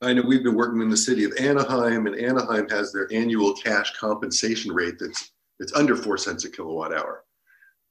I 0.00 0.12
know 0.12 0.22
we've 0.22 0.44
been 0.44 0.54
working 0.54 0.80
in 0.80 0.88
the 0.88 0.96
city 0.96 1.24
of 1.24 1.32
Anaheim, 1.38 2.06
and 2.06 2.16
Anaheim 2.16 2.68
has 2.70 2.92
their 2.92 3.08
annual 3.12 3.52
cash 3.54 3.96
compensation 3.96 4.72
rate 4.72 4.94
that's 4.98 5.32
it's 5.60 5.74
under 5.74 5.96
four 5.96 6.16
cents 6.16 6.44
a 6.44 6.50
kilowatt 6.50 6.94
hour 6.94 7.24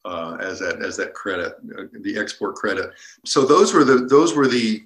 uh, 0.05 0.37
as 0.39 0.59
that 0.59 0.81
as 0.81 0.95
that 0.97 1.13
credit, 1.13 1.53
uh, 1.77 1.83
the 2.01 2.17
export 2.17 2.55
credit. 2.55 2.91
So 3.25 3.45
those 3.45 3.73
were 3.73 3.83
the 3.83 4.05
those 4.05 4.35
were 4.35 4.47
the 4.47 4.83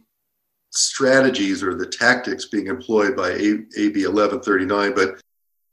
strategies 0.71 1.61
or 1.61 1.75
the 1.75 1.85
tactics 1.85 2.45
being 2.45 2.67
employed 2.67 3.15
by 3.15 3.31
AB 3.31 3.67
1139. 3.77 4.93
But 4.95 5.21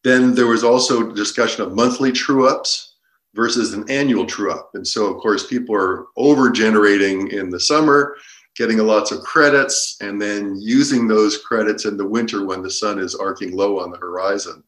then 0.05 0.35
there 0.35 0.47
was 0.47 0.64
also 0.64 1.12
discussion 1.12 1.62
of 1.62 1.75
monthly 1.75 2.12
true 2.12 2.49
ups 2.49 2.97
versus 3.35 3.73
an 3.73 3.88
annual 3.90 4.26
true 4.26 4.52
up. 4.52 4.70
And 4.75 4.87
so, 4.87 5.06
of 5.06 5.20
course, 5.20 5.47
people 5.47 5.75
are 5.75 6.06
over 6.16 6.50
generating 6.50 7.28
in 7.28 7.50
the 7.50 7.61
summer, 7.61 8.16
getting 8.56 8.78
lots 8.78 9.12
of 9.12 9.20
credits, 9.20 9.97
and 10.00 10.20
then 10.20 10.56
using 10.61 11.06
those 11.06 11.38
credits 11.38 11.85
in 11.85 11.97
the 11.97 12.06
winter 12.06 12.44
when 12.44 12.62
the 12.62 12.70
sun 12.70 12.99
is 12.99 13.14
arcing 13.14 13.56
low 13.56 13.78
on 13.80 13.90
the 13.90 13.99
horizon. 13.99 14.62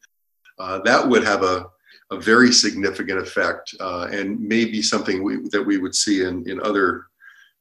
Uh, 0.59 0.79
that 0.81 1.09
would 1.09 1.25
have 1.25 1.43
a, 1.43 1.67
a 2.11 2.21
very 2.21 2.53
significant 2.53 3.19
effect 3.19 3.75
uh, 3.81 4.09
and 4.13 4.39
maybe 4.41 4.83
something 4.83 5.23
we, 5.23 5.49
that 5.49 5.63
we 5.63 5.79
would 5.79 5.95
see 5.95 6.23
in, 6.25 6.49
in 6.49 6.61
other 6.63 7.07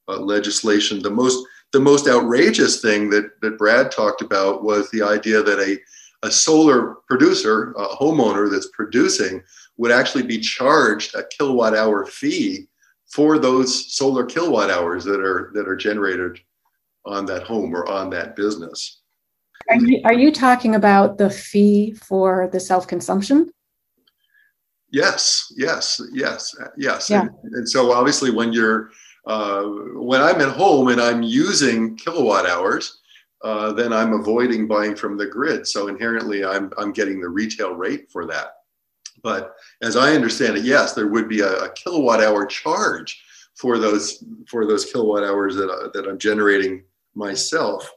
uh, 0.08 0.18
legislation. 0.18 1.02
The 1.02 1.10
most, 1.10 1.46
the 1.72 1.80
most 1.80 2.08
outrageous 2.08 2.82
thing 2.82 3.10
that, 3.12 3.40
that 3.42 3.58
Brad 3.58 3.92
talked 3.92 4.22
about 4.22 4.64
was 4.64 4.90
the 4.90 5.02
idea 5.02 5.42
that 5.42 5.60
a, 5.60 5.78
a 6.28 6.32
solar 6.32 6.96
producer, 7.08 7.72
a 7.78 7.88
homeowner 7.88 8.52
that's 8.52 8.70
producing, 8.74 9.42
would 9.80 9.92
actually 9.92 10.24
be 10.24 10.38
charged 10.38 11.16
a 11.16 11.24
kilowatt 11.24 11.74
hour 11.74 12.06
fee 12.06 12.68
for 13.08 13.40
those 13.40 13.96
solar 13.96 14.26
kilowatt 14.26 14.70
hours 14.70 15.06
that 15.06 15.22
are 15.22 15.52
that 15.56 15.68
are 15.68 15.76
generated 15.76 16.38
on 17.06 17.26
that 17.26 17.44
home 17.44 17.74
or 17.74 17.90
on 17.90 18.10
that 18.10 18.36
business. 18.36 19.02
Are 19.70 19.78
you, 19.78 20.02
are 20.04 20.14
you 20.14 20.32
talking 20.32 20.76
about 20.76 21.18
the 21.18 21.30
fee 21.30 21.94
for 21.94 22.50
the 22.52 22.60
self 22.60 22.88
consumption? 22.88 23.52
Yes, 24.92 25.52
yes, 25.56 26.02
yes, 26.12 26.56
yes. 26.78 27.10
Yeah. 27.10 27.22
And, 27.22 27.54
and 27.54 27.70
so 27.70 27.94
obviously, 27.94 28.32
when 28.32 28.52
you're 28.52 28.90
uh, 29.26 29.64
when 29.94 30.22
I'm 30.22 30.42
at 30.42 30.56
home 30.56 30.90
and 30.90 31.00
I'm 31.00 31.24
using 31.24 31.96
kilowatt 31.96 32.46
hours, 32.46 33.00
uh, 33.46 33.72
then 33.72 33.94
I'm 33.94 34.12
avoiding 34.12 34.68
buying 34.68 34.96
from 34.96 35.18
the 35.18 35.28
grid. 35.28 35.66
So 35.66 35.88
inherently, 35.88 36.44
I'm 36.44 36.70
I'm 36.78 36.92
getting 36.92 37.22
the 37.22 37.30
retail 37.30 37.76
rate 37.76 38.12
for 38.12 38.26
that. 38.26 38.59
But 39.22 39.56
as 39.82 39.96
I 39.96 40.14
understand 40.14 40.58
it, 40.58 40.64
yes, 40.64 40.94
there 40.94 41.08
would 41.08 41.28
be 41.28 41.42
a, 41.42 41.64
a 41.64 41.74
kilowatt 41.74 42.22
hour 42.22 42.46
charge 42.46 43.22
for 43.56 43.78
those 43.78 44.24
for 44.48 44.66
those 44.66 44.86
kilowatt 44.86 45.24
hours 45.24 45.56
that, 45.56 45.70
uh, 45.70 45.90
that 45.94 46.08
I'm 46.08 46.18
generating 46.18 46.84
myself. 47.16 47.90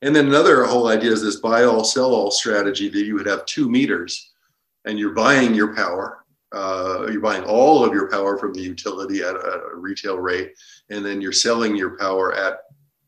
And 0.00 0.16
then 0.16 0.26
another 0.26 0.64
whole 0.64 0.88
idea 0.88 1.12
is 1.12 1.22
this 1.22 1.36
buy 1.36 1.64
all 1.64 1.84
sell 1.84 2.14
all 2.14 2.30
strategy 2.30 2.88
that 2.88 3.04
you 3.04 3.14
would 3.14 3.26
have 3.26 3.44
two 3.46 3.68
meters 3.68 4.32
and 4.84 4.98
you're 4.98 5.14
buying 5.14 5.54
your 5.54 5.76
power. 5.76 6.24
Uh, 6.52 7.06
you're 7.10 7.20
buying 7.20 7.44
all 7.44 7.84
of 7.84 7.94
your 7.94 8.10
power 8.10 8.36
from 8.36 8.52
the 8.52 8.60
utility 8.60 9.22
at 9.22 9.34
a, 9.34 9.62
a, 9.72 9.76
retail 9.76 10.18
rate, 10.18 10.52
and 10.90 11.02
then 11.02 11.18
you're 11.18 11.32
selling 11.32 11.74
your 11.74 11.96
power 11.96 12.34
at 12.34 12.58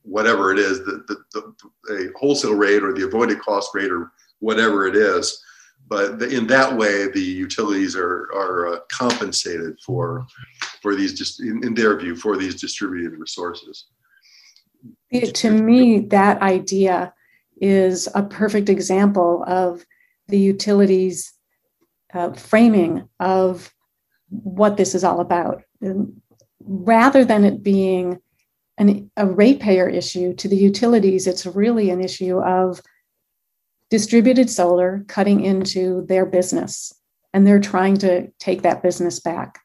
whatever 0.00 0.50
it 0.50 0.58
is, 0.58 0.78
the, 0.78 1.04
the, 1.08 1.16
the, 1.34 1.54
the 1.84 2.12
wholesale 2.16 2.54
rate 2.54 2.82
or 2.82 2.94
the 2.94 3.04
avoided 3.04 3.38
cost 3.40 3.74
rate 3.74 3.90
or 3.90 4.12
whatever 4.38 4.86
it 4.86 4.96
is 4.96 5.42
but 5.88 6.22
in 6.22 6.46
that 6.46 6.76
way, 6.76 7.08
the 7.08 7.20
utilities 7.20 7.94
are 7.94 8.30
are 8.34 8.74
uh, 8.74 8.78
compensated 8.90 9.78
for 9.84 10.26
for 10.80 10.94
these 10.94 11.14
just 11.14 11.40
in, 11.40 11.64
in, 11.64 11.74
their 11.74 11.98
view 11.98 12.16
for 12.16 12.36
these 12.36 12.60
distributed 12.60 13.18
resources. 13.18 13.86
It, 15.10 15.34
to 15.36 15.50
me, 15.50 16.00
that 16.00 16.40
idea 16.42 17.12
is 17.60 18.08
a 18.14 18.22
perfect 18.22 18.68
example 18.68 19.44
of 19.46 19.84
the 20.28 20.38
utilities 20.38 21.32
uh, 22.12 22.32
framing 22.32 23.08
of 23.20 23.72
what 24.28 24.76
this 24.76 24.94
is 24.94 25.04
all 25.04 25.20
about. 25.20 25.62
And 25.80 26.20
rather 26.60 27.24
than 27.24 27.44
it 27.44 27.62
being 27.62 28.20
an, 28.78 29.10
a 29.16 29.26
ratepayer 29.26 29.88
issue 29.88 30.34
to 30.34 30.48
the 30.48 30.56
utilities, 30.56 31.26
it's 31.26 31.46
really 31.46 31.90
an 31.90 32.02
issue 32.02 32.38
of 32.40 32.80
distributed 33.90 34.50
solar 34.50 35.04
cutting 35.08 35.44
into 35.44 36.04
their 36.06 36.26
business 36.26 36.92
and 37.32 37.46
they're 37.46 37.60
trying 37.60 37.96
to 37.96 38.28
take 38.38 38.62
that 38.62 38.82
business 38.82 39.20
back 39.20 39.60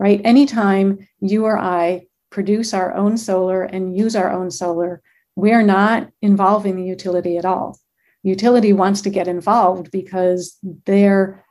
right? 0.00 0.22
Anytime 0.24 1.06
you 1.20 1.44
or 1.44 1.58
i 1.58 2.06
produce 2.30 2.72
our 2.72 2.94
own 2.94 3.18
solar 3.18 3.62
and 3.62 3.96
use 3.96 4.16
our 4.16 4.32
own 4.32 4.50
solar 4.50 5.02
we're 5.36 5.62
not 5.62 6.10
involving 6.20 6.76
the 6.76 6.84
utility 6.84 7.38
at 7.38 7.44
all. 7.44 7.78
Utility 8.22 8.72
wants 8.72 9.00
to 9.02 9.10
get 9.10 9.28
involved 9.28 9.90
because 9.90 10.58
their 10.84 11.44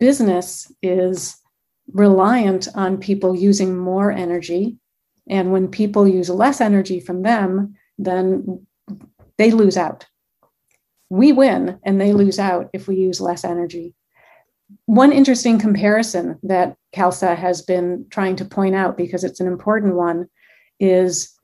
business 0.00 0.72
is 0.82 1.36
reliant 1.92 2.66
on 2.74 2.98
people 2.98 3.36
using 3.36 3.76
more 3.76 4.10
energy 4.10 4.78
and 5.28 5.52
when 5.52 5.68
people 5.68 6.08
use 6.08 6.30
less 6.30 6.60
energy 6.60 7.00
from 7.00 7.22
them 7.22 7.74
then 7.98 8.64
they 9.38 9.50
lose 9.50 9.76
out 9.76 10.06
we 11.10 11.32
win 11.32 11.78
and 11.84 12.00
they 12.00 12.12
lose 12.12 12.38
out 12.38 12.70
if 12.72 12.88
we 12.88 12.96
use 12.96 13.20
less 13.20 13.44
energy. 13.44 13.94
One 14.86 15.12
interesting 15.12 15.58
comparison 15.58 16.38
that 16.44 16.76
CALSSA 16.94 17.36
has 17.36 17.62
been 17.62 18.06
trying 18.10 18.36
to 18.36 18.44
point 18.44 18.76
out, 18.76 18.96
because 18.96 19.24
it's 19.24 19.40
an 19.40 19.48
important 19.48 19.96
one, 19.96 20.28
is 20.78 21.36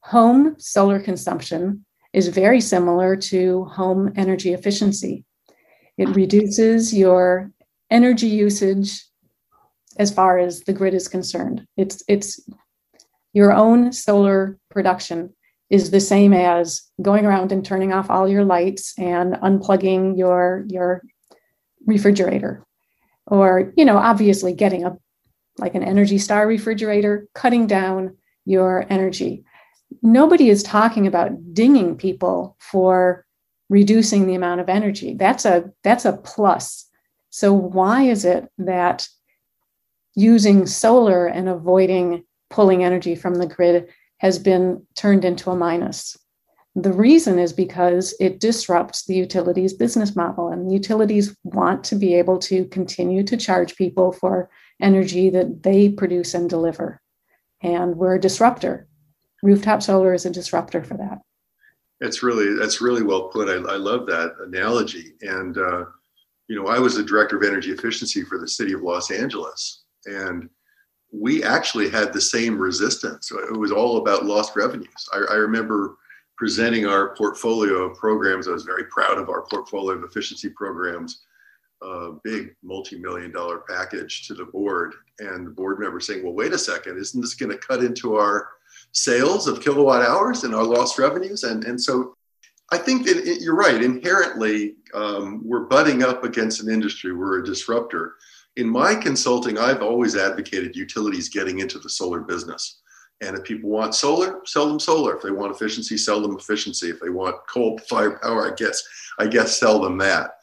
home 0.00 0.54
solar 0.58 1.00
consumption 1.00 1.84
is 2.12 2.28
very 2.28 2.60
similar 2.60 3.16
to 3.16 3.64
home 3.64 4.12
energy 4.16 4.52
efficiency. 4.52 5.24
It 5.98 6.08
reduces 6.10 6.94
your 6.94 7.50
energy 7.90 8.28
usage 8.28 9.04
as 9.98 10.12
far 10.12 10.38
as 10.38 10.60
the 10.60 10.72
grid 10.72 10.94
is 10.94 11.08
concerned. 11.08 11.66
It's, 11.76 12.02
it's 12.08 12.40
your 13.32 13.52
own 13.52 13.92
solar 13.92 14.58
production 14.70 15.34
is 15.72 15.90
the 15.90 16.00
same 16.00 16.34
as 16.34 16.82
going 17.00 17.24
around 17.24 17.50
and 17.50 17.64
turning 17.64 17.94
off 17.94 18.10
all 18.10 18.28
your 18.28 18.44
lights 18.44 18.92
and 18.98 19.32
unplugging 19.36 20.18
your 20.18 20.66
your 20.68 21.02
refrigerator. 21.86 22.64
Or 23.26 23.72
you 23.76 23.86
know 23.86 23.96
obviously 23.96 24.52
getting 24.52 24.84
a 24.84 24.98
like 25.58 25.74
an 25.74 25.82
energy 25.82 26.18
star 26.18 26.46
refrigerator 26.46 27.26
cutting 27.34 27.66
down 27.66 28.16
your 28.44 28.86
energy. 28.90 29.44
Nobody 30.02 30.50
is 30.50 30.62
talking 30.62 31.06
about 31.06 31.54
dinging 31.54 31.96
people 31.96 32.56
for 32.60 33.24
reducing 33.70 34.26
the 34.26 34.34
amount 34.34 34.60
of 34.60 34.68
energy. 34.68 35.14
That's 35.14 35.46
a 35.46 35.72
that's 35.82 36.04
a 36.04 36.18
plus. 36.18 36.86
So 37.30 37.54
why 37.54 38.02
is 38.02 38.26
it 38.26 38.46
that 38.58 39.08
using 40.14 40.66
solar 40.66 41.26
and 41.26 41.48
avoiding 41.48 42.24
pulling 42.50 42.84
energy 42.84 43.14
from 43.14 43.36
the 43.36 43.46
grid 43.46 43.88
has 44.22 44.38
been 44.38 44.86
turned 44.94 45.24
into 45.24 45.50
a 45.50 45.56
minus. 45.56 46.16
The 46.76 46.92
reason 46.92 47.38
is 47.38 47.52
because 47.52 48.14
it 48.18 48.40
disrupts 48.40 49.04
the 49.04 49.14
utilities 49.14 49.74
business 49.74 50.16
model, 50.16 50.48
and 50.48 50.72
utilities 50.72 51.36
want 51.42 51.84
to 51.84 51.96
be 51.96 52.14
able 52.14 52.38
to 52.38 52.64
continue 52.66 53.24
to 53.24 53.36
charge 53.36 53.76
people 53.76 54.12
for 54.12 54.48
energy 54.80 55.28
that 55.30 55.64
they 55.64 55.90
produce 55.90 56.32
and 56.32 56.48
deliver. 56.48 57.02
And 57.60 57.96
we're 57.96 58.14
a 58.14 58.20
disruptor. 58.20 58.86
Rooftop 59.42 59.82
solar 59.82 60.14
is 60.14 60.24
a 60.24 60.30
disruptor 60.30 60.82
for 60.82 60.96
that. 60.96 61.18
That's 62.00 62.22
really 62.22 62.54
that's 62.54 62.80
really 62.80 63.02
well 63.02 63.28
put. 63.28 63.48
I, 63.48 63.54
I 63.54 63.76
love 63.76 64.06
that 64.06 64.34
analogy. 64.46 65.12
And 65.20 65.58
uh, 65.58 65.84
you 66.48 66.56
know, 66.56 66.68
I 66.68 66.78
was 66.78 66.94
the 66.94 67.02
director 67.02 67.36
of 67.36 67.42
energy 67.42 67.72
efficiency 67.72 68.22
for 68.22 68.38
the 68.38 68.48
city 68.48 68.72
of 68.72 68.82
Los 68.82 69.10
Angeles, 69.10 69.82
and 70.06 70.48
we 71.12 71.42
actually 71.44 71.90
had 71.90 72.12
the 72.12 72.20
same 72.20 72.58
resistance. 72.58 73.30
It 73.30 73.56
was 73.56 73.70
all 73.70 73.98
about 73.98 74.24
lost 74.24 74.56
revenues. 74.56 75.08
I, 75.12 75.18
I, 75.32 75.34
remember 75.34 75.96
presenting 76.38 76.86
our 76.86 77.14
portfolio 77.14 77.90
of 77.90 77.98
programs. 77.98 78.48
I 78.48 78.52
was 78.52 78.64
very 78.64 78.84
proud 78.84 79.18
of 79.18 79.28
our 79.28 79.42
portfolio 79.42 79.98
of 79.98 80.04
efficiency 80.04 80.48
programs, 80.48 81.22
a 81.82 82.12
big 82.24 82.56
multi-million 82.62 83.30
dollar 83.30 83.58
package 83.68 84.26
to 84.28 84.34
the 84.34 84.46
board, 84.46 84.94
and 85.18 85.46
the 85.46 85.50
board 85.50 85.78
member 85.78 86.00
saying, 86.00 86.24
"Well, 86.24 86.32
wait 86.32 86.54
a 86.54 86.58
second, 86.58 86.98
isn't 86.98 87.20
this 87.20 87.34
going 87.34 87.52
to 87.52 87.58
cut 87.58 87.84
into 87.84 88.16
our 88.16 88.48
sales 88.92 89.46
of 89.46 89.60
kilowatt 89.60 90.02
hours 90.02 90.44
and 90.44 90.54
our 90.54 90.64
lost 90.64 90.98
revenues?" 90.98 91.44
And 91.44 91.64
and 91.64 91.80
so. 91.80 92.16
I 92.70 92.78
think 92.78 93.04
that 93.04 93.18
it, 93.18 93.42
you're 93.42 93.54
right. 93.54 93.82
Inherently, 93.82 94.76
um, 94.94 95.42
we're 95.44 95.64
butting 95.64 96.02
up 96.02 96.24
against 96.24 96.62
an 96.62 96.70
industry. 96.70 97.12
We're 97.12 97.40
a 97.40 97.44
disruptor 97.44 98.14
in 98.56 98.68
my 98.68 98.94
consulting, 98.94 99.58
I've 99.58 99.82
always 99.82 100.16
advocated 100.16 100.76
utilities 100.76 101.28
getting 101.28 101.60
into 101.60 101.78
the 101.78 101.88
solar 101.88 102.20
business. 102.20 102.80
And 103.22 103.36
if 103.36 103.44
people 103.44 103.70
want 103.70 103.94
solar, 103.94 104.40
sell 104.44 104.68
them 104.68 104.80
solar. 104.80 105.16
If 105.16 105.22
they 105.22 105.30
want 105.30 105.54
efficiency, 105.54 105.96
sell 105.96 106.20
them 106.20 106.36
efficiency. 106.36 106.90
If 106.90 107.00
they 107.00 107.08
want 107.08 107.36
coal 107.48 107.78
fired 107.88 108.20
power, 108.20 108.50
I 108.50 108.54
guess 108.54 108.82
I 109.18 109.26
guess 109.26 109.58
sell 109.58 109.80
them 109.80 109.96
that. 109.98 110.38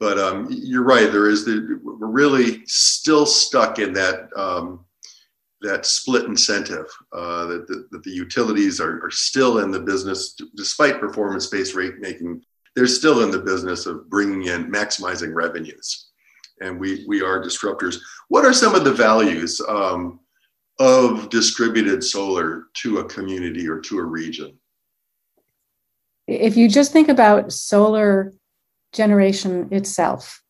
But 0.00 0.18
um, 0.18 0.48
you're 0.50 0.82
right. 0.82 1.12
There 1.12 1.28
is 1.28 1.44
the 1.44 1.78
we're 1.82 2.06
really 2.06 2.64
still 2.66 3.26
stuck 3.26 3.78
in 3.78 3.92
that 3.92 4.30
um, 4.34 4.84
that 5.60 5.86
split 5.86 6.24
incentive 6.24 6.86
uh, 7.12 7.46
that, 7.46 7.68
the, 7.68 7.86
that 7.92 8.02
the 8.02 8.10
utilities 8.10 8.80
are, 8.80 9.04
are 9.04 9.10
still 9.12 9.60
in 9.60 9.70
the 9.70 9.78
business, 9.78 10.34
despite 10.56 10.98
performance-based 10.98 11.76
rate 11.76 12.00
making. 12.00 12.42
They're 12.74 12.86
still 12.88 13.22
in 13.22 13.30
the 13.30 13.38
business 13.38 13.86
of 13.86 14.08
bringing 14.08 14.44
in 14.44 14.72
maximizing 14.72 15.34
revenues 15.34 16.11
and 16.62 16.78
we 16.78 17.04
we 17.06 17.22
are 17.22 17.42
disruptors. 17.42 17.98
What 18.28 18.44
are 18.44 18.52
some 18.52 18.74
of 18.74 18.84
the 18.84 18.92
values 18.92 19.60
um, 19.68 20.20
of 20.78 21.28
distributed 21.28 22.02
solar 22.02 22.64
to 22.74 22.98
a 22.98 23.04
community 23.04 23.68
or 23.68 23.80
to 23.80 23.98
a 23.98 24.04
region? 24.04 24.58
If 26.26 26.56
you 26.56 26.68
just 26.68 26.92
think 26.92 27.08
about 27.08 27.52
solar 27.52 28.32
generation 28.92 29.68
itself, 29.72 30.42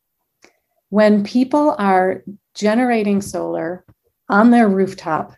when 0.91 1.25
people 1.25 1.75
are 1.79 2.23
generating 2.55 3.23
solar 3.23 3.85
on 4.29 4.51
their 4.51 4.69
rooftop, 4.69 5.35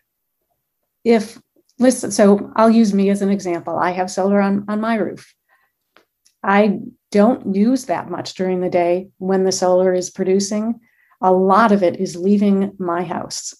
if 1.03 1.39
listen, 1.79 2.11
so 2.11 2.51
I'll 2.55 2.69
use 2.69 2.93
me 2.93 3.09
as 3.09 3.21
an 3.21 3.29
example. 3.29 3.77
I 3.77 3.91
have 3.91 4.11
solar 4.11 4.41
on, 4.41 4.65
on 4.67 4.81
my 4.81 4.95
roof. 4.95 5.33
I 6.43 6.79
don't 7.15 7.55
use 7.55 7.85
that 7.85 8.09
much 8.09 8.33
during 8.33 8.59
the 8.59 8.69
day 8.69 9.07
when 9.19 9.45
the 9.45 9.51
solar 9.53 9.93
is 9.93 10.09
producing. 10.09 10.81
A 11.21 11.31
lot 11.31 11.71
of 11.71 11.81
it 11.81 11.95
is 11.95 12.17
leaving 12.17 12.73
my 12.77 13.03
house. 13.03 13.55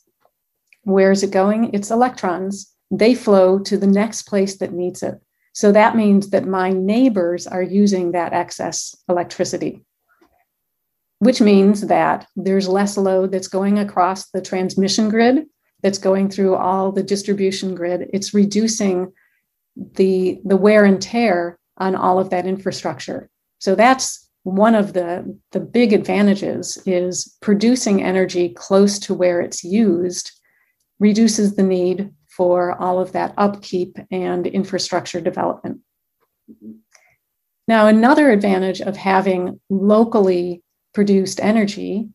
Where 0.83 1.09
is 1.09 1.23
it 1.23 1.31
going? 1.31 1.73
It's 1.73 1.89
electrons. 1.89 2.69
They 2.91 3.15
flow 3.15 3.59
to 3.59 3.77
the 3.77 3.87
next 3.87 4.23
place 4.23 4.57
that 4.57 4.73
needs 4.73 5.01
it. 5.03 5.21
So 5.53 5.71
that 5.71 5.95
means 5.95 6.31
that 6.31 6.45
my 6.45 6.71
neighbors 6.71 7.47
are 7.47 7.61
using 7.63 8.11
that 8.11 8.33
excess 8.33 8.93
electricity, 9.07 9.85
which 11.19 11.39
means 11.39 11.87
that 11.87 12.27
there's 12.35 12.67
less 12.67 12.97
load 12.97 13.31
that's 13.31 13.47
going 13.47 13.79
across 13.79 14.31
the 14.31 14.41
transmission 14.41 15.07
grid, 15.07 15.45
that's 15.81 15.97
going 15.97 16.29
through 16.29 16.55
all 16.55 16.91
the 16.91 17.03
distribution 17.03 17.73
grid. 17.73 18.09
It's 18.11 18.33
reducing 18.33 19.13
the, 19.93 20.41
the 20.43 20.57
wear 20.57 20.83
and 20.83 21.01
tear 21.01 21.57
on 21.77 21.95
all 21.95 22.19
of 22.19 22.31
that 22.31 22.45
infrastructure. 22.45 23.29
So 23.59 23.75
that's 23.75 24.29
one 24.43 24.75
of 24.75 24.93
the, 24.93 25.37
the 25.51 25.59
big 25.59 25.91
advantages 25.91 26.77
is 26.85 27.35
producing 27.41 28.03
energy 28.03 28.49
close 28.49 28.99
to 28.99 29.13
where 29.13 29.41
it's 29.41 29.63
used 29.63 30.31
reduces 30.99 31.55
the 31.55 31.63
need 31.63 32.11
for 32.29 32.79
all 32.81 32.99
of 32.99 33.11
that 33.13 33.33
upkeep 33.37 33.97
and 34.11 34.45
infrastructure 34.45 35.19
development. 35.19 35.79
Now, 37.67 37.87
another 37.87 38.29
advantage 38.29 38.81
of 38.81 38.95
having 38.95 39.59
locally 39.69 40.61
produced 40.93 41.39
energy, 41.39 42.09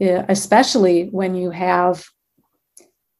eh, 0.00 0.24
especially 0.28 1.08
when 1.10 1.34
you 1.34 1.50
have 1.50 2.06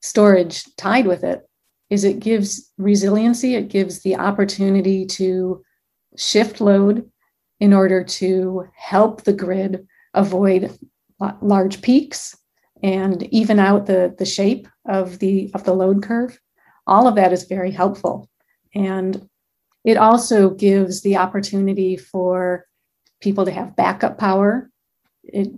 storage 0.02 0.64
tied 0.76 1.06
with 1.06 1.24
it, 1.24 1.42
is 1.90 2.04
it 2.04 2.20
gives 2.20 2.70
resiliency, 2.78 3.54
it 3.54 3.68
gives 3.68 4.02
the 4.02 4.16
opportunity 4.16 5.06
to 5.06 5.62
shift 6.16 6.60
load 6.60 7.10
in 7.60 7.72
order 7.72 8.04
to 8.04 8.66
help 8.74 9.22
the 9.22 9.32
grid 9.32 9.86
avoid 10.14 10.76
large 11.40 11.82
peaks 11.82 12.36
and 12.82 13.22
even 13.32 13.58
out 13.58 13.86
the, 13.86 14.14
the 14.18 14.26
shape 14.26 14.68
of 14.86 15.18
the 15.18 15.50
of 15.54 15.64
the 15.64 15.72
load 15.72 16.02
curve 16.02 16.38
all 16.86 17.08
of 17.08 17.14
that 17.14 17.32
is 17.32 17.44
very 17.44 17.70
helpful 17.70 18.28
and 18.74 19.28
it 19.86 19.96
also 19.96 20.50
gives 20.50 21.00
the 21.00 21.16
opportunity 21.16 21.96
for 21.96 22.66
people 23.20 23.44
to 23.44 23.52
have 23.52 23.76
backup 23.76 24.18
power. 24.18 24.68
It 25.22 25.52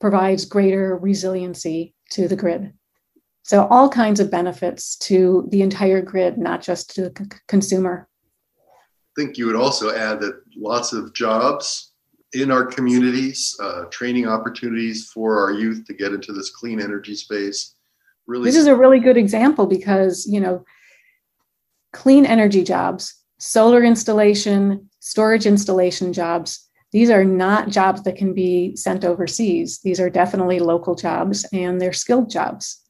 provides 0.00 0.46
greater 0.46 0.96
resiliency 0.96 1.94
to 2.12 2.26
the 2.26 2.36
grid. 2.36 2.72
So, 3.42 3.66
all 3.66 3.90
kinds 3.90 4.18
of 4.18 4.30
benefits 4.30 4.96
to 4.98 5.46
the 5.50 5.60
entire 5.60 6.00
grid, 6.00 6.38
not 6.38 6.62
just 6.62 6.94
to 6.94 7.02
the 7.02 7.12
c- 7.16 7.38
consumer. 7.48 8.08
Think 9.16 9.38
you 9.38 9.46
would 9.46 9.56
also 9.56 9.94
add 9.94 10.20
that 10.20 10.42
lots 10.56 10.92
of 10.92 11.14
jobs 11.14 11.92
in 12.32 12.50
our 12.50 12.64
communities, 12.64 13.56
uh, 13.62 13.84
training 13.86 14.28
opportunities 14.28 15.10
for 15.10 15.40
our 15.40 15.52
youth 15.52 15.84
to 15.86 15.94
get 15.94 16.12
into 16.12 16.32
this 16.32 16.50
clean 16.50 16.80
energy 16.80 17.14
space. 17.14 17.74
Really, 18.26 18.44
this 18.44 18.56
is 18.56 18.66
a 18.66 18.76
really 18.76 18.98
good 18.98 19.16
example 19.16 19.66
because 19.66 20.26
you 20.26 20.40
know, 20.40 20.64
clean 21.92 22.26
energy 22.26 22.62
jobs, 22.62 23.14
solar 23.38 23.82
installation, 23.82 24.90
storage 25.00 25.46
installation 25.46 26.12
jobs. 26.12 26.68
These 26.92 27.10
are 27.10 27.24
not 27.24 27.68
jobs 27.68 28.02
that 28.02 28.16
can 28.16 28.32
be 28.32 28.74
sent 28.76 29.04
overseas. 29.04 29.80
These 29.80 30.00
are 30.00 30.10
definitely 30.10 30.60
local 30.60 30.94
jobs 30.94 31.44
and 31.52 31.80
they're 31.80 31.92
skilled 31.92 32.30
jobs. 32.30 32.82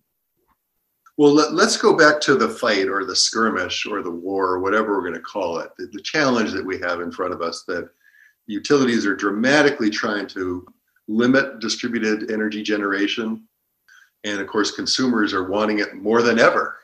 Well, 1.18 1.32
let, 1.32 1.52
us 1.52 1.78
go 1.78 1.96
back 1.96 2.20
to 2.22 2.34
the 2.34 2.48
fight 2.48 2.88
or 2.88 3.04
the 3.04 3.16
skirmish 3.16 3.86
or 3.86 4.02
the 4.02 4.10
war 4.10 4.48
or 4.48 4.60
whatever 4.60 4.94
we're 4.94 5.08
going 5.08 5.14
to 5.14 5.20
call 5.20 5.58
it. 5.58 5.70
The, 5.78 5.86
the 5.86 6.02
challenge 6.02 6.52
that 6.52 6.64
we 6.64 6.78
have 6.80 7.00
in 7.00 7.10
front 7.10 7.32
of 7.32 7.40
us 7.40 7.64
that 7.68 7.88
utilities 8.46 9.06
are 9.06 9.16
dramatically 9.16 9.88
trying 9.88 10.26
to 10.28 10.66
limit 11.08 11.58
distributed 11.60 12.30
energy 12.30 12.62
generation. 12.62 13.46
And 14.24 14.40
of 14.40 14.46
course, 14.46 14.72
consumers 14.72 15.32
are 15.32 15.48
wanting 15.48 15.78
it 15.78 15.94
more 15.94 16.20
than 16.20 16.38
ever. 16.38 16.76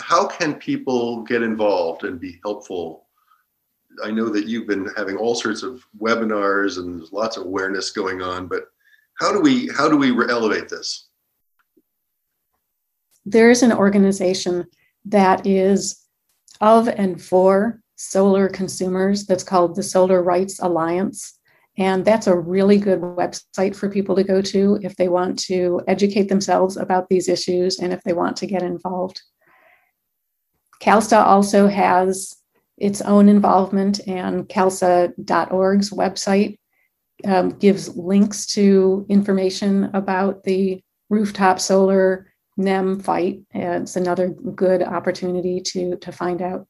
How 0.00 0.26
can 0.26 0.54
people 0.54 1.22
get 1.24 1.42
involved 1.42 2.04
and 2.04 2.18
be 2.18 2.40
helpful? 2.42 3.06
I 4.02 4.10
know 4.10 4.30
that 4.30 4.46
you've 4.46 4.66
been 4.66 4.90
having 4.96 5.16
all 5.16 5.34
sorts 5.34 5.62
of 5.62 5.84
webinars 6.00 6.78
and 6.78 6.98
there's 6.98 7.12
lots 7.12 7.36
of 7.36 7.44
awareness 7.44 7.90
going 7.90 8.22
on, 8.22 8.46
but 8.46 8.68
how 9.20 9.32
do 9.32 9.40
we 9.40 9.68
how 9.76 9.88
do 9.88 9.96
we 9.96 10.10
elevate 10.30 10.68
this? 10.68 11.08
There 13.26 13.50
is 13.50 13.62
an 13.64 13.72
organization 13.72 14.66
that 15.06 15.46
is 15.46 16.00
of 16.60 16.88
and 16.88 17.20
for 17.20 17.80
solar 17.96 18.48
consumers 18.48 19.26
that's 19.26 19.42
called 19.42 19.74
the 19.74 19.82
Solar 19.82 20.22
Rights 20.22 20.60
Alliance. 20.60 21.38
And 21.76 22.04
that's 22.04 22.26
a 22.26 22.38
really 22.38 22.78
good 22.78 23.00
website 23.00 23.76
for 23.76 23.90
people 23.90 24.16
to 24.16 24.24
go 24.24 24.40
to 24.40 24.78
if 24.82 24.96
they 24.96 25.08
want 25.08 25.38
to 25.40 25.82
educate 25.88 26.28
themselves 26.28 26.76
about 26.76 27.08
these 27.08 27.28
issues 27.28 27.80
and 27.80 27.92
if 27.92 28.02
they 28.04 28.12
want 28.12 28.36
to 28.38 28.46
get 28.46 28.62
involved. 28.62 29.20
CALSSA 30.80 31.22
also 31.22 31.66
has 31.66 32.36
its 32.78 33.00
own 33.00 33.28
involvement, 33.28 34.06
and 34.06 34.48
calssa.org's 34.48 35.90
website 35.90 36.58
um, 37.24 37.50
gives 37.50 37.96
links 37.96 38.46
to 38.46 39.06
information 39.08 39.90
about 39.94 40.44
the 40.44 40.82
rooftop 41.08 41.58
solar 41.58 42.26
NEM 42.56 43.00
fight. 43.00 43.42
It's 43.52 43.96
another 43.96 44.28
good 44.28 44.82
opportunity 44.82 45.60
to, 45.60 45.96
to 45.96 46.12
find 46.12 46.40
out 46.42 46.66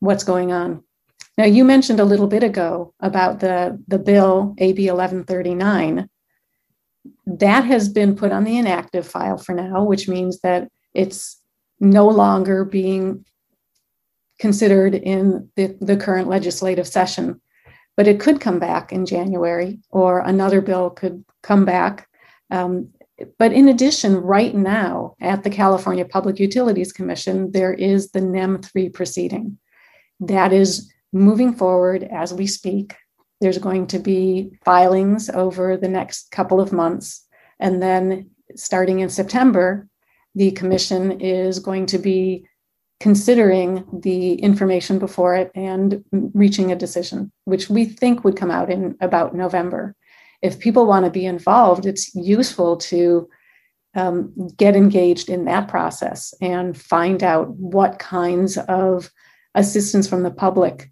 what's 0.00 0.24
going 0.24 0.52
on. 0.52 0.82
Now, 1.38 1.44
you 1.44 1.64
mentioned 1.64 2.00
a 2.00 2.04
little 2.04 2.26
bit 2.26 2.42
ago 2.42 2.92
about 3.00 3.40
the, 3.40 3.82
the 3.88 3.98
bill, 3.98 4.54
AB 4.58 4.82
1139. 4.90 6.08
That 7.26 7.64
has 7.64 7.88
been 7.88 8.16
put 8.16 8.32
on 8.32 8.44
the 8.44 8.58
inactive 8.58 9.06
file 9.06 9.38
for 9.38 9.54
now, 9.54 9.84
which 9.84 10.08
means 10.08 10.40
that 10.40 10.68
it's 10.92 11.40
no 11.80 12.06
longer 12.08 12.64
being 12.64 13.24
considered 14.38 14.94
in 14.94 15.48
the, 15.56 15.76
the 15.80 15.96
current 15.96 16.28
legislative 16.28 16.86
session. 16.86 17.40
But 17.96 18.08
it 18.08 18.20
could 18.20 18.40
come 18.40 18.58
back 18.58 18.92
in 18.92 19.06
January, 19.06 19.78
or 19.90 20.20
another 20.20 20.60
bill 20.60 20.90
could 20.90 21.24
come 21.42 21.64
back. 21.64 22.08
Um, 22.50 22.90
but 23.38 23.52
in 23.52 23.68
addition, 23.68 24.16
right 24.16 24.54
now 24.54 25.14
at 25.20 25.42
the 25.42 25.50
California 25.50 26.04
Public 26.04 26.38
Utilities 26.38 26.92
Commission, 26.92 27.52
there 27.52 27.72
is 27.72 28.10
the 28.10 28.20
NEM 28.20 28.62
3 28.62 28.88
proceeding 28.88 29.58
that 30.20 30.52
is 30.52 30.92
moving 31.12 31.52
forward 31.54 32.04
as 32.04 32.32
we 32.32 32.46
speak. 32.46 32.94
There's 33.40 33.58
going 33.58 33.88
to 33.88 33.98
be 33.98 34.52
filings 34.64 35.28
over 35.30 35.76
the 35.76 35.88
next 35.88 36.30
couple 36.30 36.60
of 36.60 36.72
months. 36.72 37.26
And 37.58 37.82
then 37.82 38.30
starting 38.54 39.00
in 39.00 39.10
September, 39.10 39.88
the 40.34 40.52
commission 40.52 41.20
is 41.20 41.58
going 41.58 41.86
to 41.86 41.98
be 41.98 42.46
considering 43.00 43.84
the 43.92 44.34
information 44.34 44.98
before 45.00 45.34
it 45.34 45.50
and 45.56 46.04
reaching 46.12 46.70
a 46.70 46.76
decision, 46.76 47.32
which 47.44 47.68
we 47.68 47.84
think 47.84 48.22
would 48.22 48.36
come 48.36 48.50
out 48.50 48.70
in 48.70 48.96
about 49.00 49.34
November. 49.34 49.96
If 50.42 50.58
people 50.58 50.86
want 50.86 51.04
to 51.04 51.10
be 51.10 51.24
involved, 51.24 51.86
it's 51.86 52.14
useful 52.14 52.76
to 52.78 53.28
um, 53.94 54.32
get 54.56 54.74
engaged 54.74 55.28
in 55.28 55.44
that 55.44 55.68
process 55.68 56.34
and 56.40 56.76
find 56.76 57.22
out 57.22 57.48
what 57.50 57.98
kinds 57.98 58.58
of 58.58 59.10
assistance 59.54 60.08
from 60.08 60.22
the 60.22 60.30
public, 60.30 60.90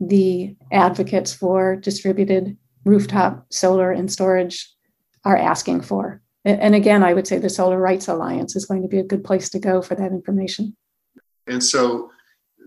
the 0.00 0.56
advocates 0.72 1.32
for 1.34 1.76
distributed 1.76 2.56
rooftop 2.84 3.46
solar 3.50 3.90
and 3.90 4.10
storage 4.10 4.72
are 5.24 5.36
asking 5.36 5.82
for. 5.82 6.22
And 6.44 6.74
again, 6.74 7.02
I 7.02 7.12
would 7.12 7.26
say 7.26 7.38
the 7.38 7.50
Solar 7.50 7.78
Rights 7.78 8.08
Alliance 8.08 8.56
is 8.56 8.64
going 8.64 8.82
to 8.82 8.88
be 8.88 9.00
a 9.00 9.04
good 9.04 9.22
place 9.22 9.50
to 9.50 9.58
go 9.58 9.82
for 9.82 9.94
that 9.96 10.12
information. 10.12 10.74
And 11.46 11.62
so 11.62 12.10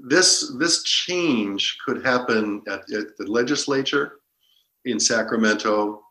this 0.07 0.53
this 0.59 0.83
change 0.83 1.77
could 1.85 2.05
happen 2.05 2.61
at, 2.67 2.81
at 2.91 3.17
the 3.17 3.25
legislature 3.27 4.19
in 4.85 4.99
Sacramento 4.99 6.03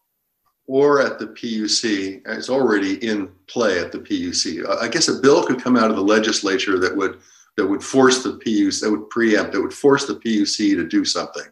or 0.70 1.02
at 1.02 1.18
the 1.18 1.26
PUC. 1.26 2.22
It's 2.24 2.48
already 2.48 3.04
in 3.04 3.28
play 3.48 3.80
at 3.80 3.90
the 3.90 3.98
PUC. 3.98 4.64
I 4.80 4.86
guess 4.86 5.08
a 5.08 5.20
bill 5.20 5.44
could 5.44 5.60
come 5.60 5.76
out 5.76 5.90
of 5.90 5.96
the 5.96 6.02
legislature 6.02 6.78
that 6.78 6.96
would 6.96 7.18
that 7.56 7.66
would 7.66 7.82
force 7.82 8.22
the 8.22 8.38
PUC, 8.44 8.80
that 8.80 8.90
would 8.90 9.10
preempt, 9.10 9.52
that 9.52 9.60
would 9.60 9.74
force 9.74 10.06
the 10.06 10.14
PUC 10.14 10.76
to 10.76 10.86
do 10.86 11.04
something. 11.04 11.42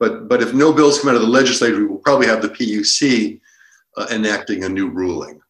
But, 0.00 0.26
but 0.26 0.42
if 0.42 0.54
no 0.54 0.72
bills 0.72 0.98
come 0.98 1.10
out 1.10 1.16
of 1.16 1.20
the 1.20 1.28
legislature, 1.28 1.76
we 1.76 1.86
will 1.86 1.98
probably 1.98 2.26
have 2.26 2.40
the 2.40 2.48
PUC 2.48 3.38
uh, 3.98 4.06
enacting 4.10 4.64
a 4.64 4.68
new 4.68 4.88
ruling. 4.88 5.40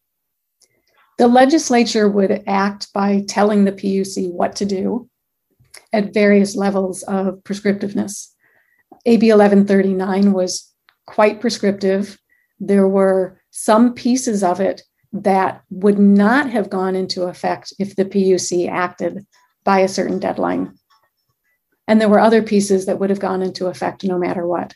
The 1.18 1.28
legislature 1.28 2.08
would 2.08 2.42
act 2.48 2.92
by 2.92 3.24
telling 3.28 3.64
the 3.64 3.72
PUC 3.72 4.32
what 4.32 4.56
to 4.56 4.66
do 4.66 5.08
at 5.92 6.12
various 6.12 6.56
levels 6.56 7.04
of 7.04 7.36
prescriptiveness. 7.44 8.32
AB 9.06 9.28
1139 9.28 10.32
was 10.32 10.72
quite 11.06 11.40
prescriptive. 11.40 12.18
There 12.60 12.88
were 12.88 13.40
some 13.50 13.94
pieces 13.94 14.42
of 14.42 14.60
it 14.60 14.82
that 15.12 15.62
would 15.70 15.98
not 15.98 16.50
have 16.50 16.70
gone 16.70 16.94
into 16.94 17.24
effect 17.24 17.72
if 17.78 17.96
the 17.96 18.04
PUC 18.04 18.68
acted 18.68 19.26
by 19.64 19.80
a 19.80 19.88
certain 19.88 20.18
deadline. 20.18 20.74
And 21.86 22.00
there 22.00 22.08
were 22.08 22.20
other 22.20 22.42
pieces 22.42 22.86
that 22.86 22.98
would 22.98 23.10
have 23.10 23.20
gone 23.20 23.42
into 23.42 23.66
effect 23.66 24.04
no 24.04 24.18
matter 24.18 24.46
what. 24.46 24.74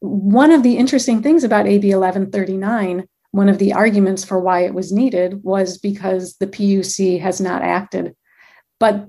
One 0.00 0.52
of 0.52 0.62
the 0.62 0.76
interesting 0.76 1.22
things 1.22 1.42
about 1.42 1.66
AB 1.66 1.88
1139, 1.88 3.08
one 3.32 3.48
of 3.48 3.58
the 3.58 3.72
arguments 3.72 4.24
for 4.24 4.38
why 4.38 4.64
it 4.64 4.74
was 4.74 4.92
needed 4.92 5.42
was 5.42 5.78
because 5.78 6.36
the 6.36 6.46
PUC 6.46 7.20
has 7.20 7.40
not 7.40 7.62
acted. 7.62 8.14
But 8.78 9.06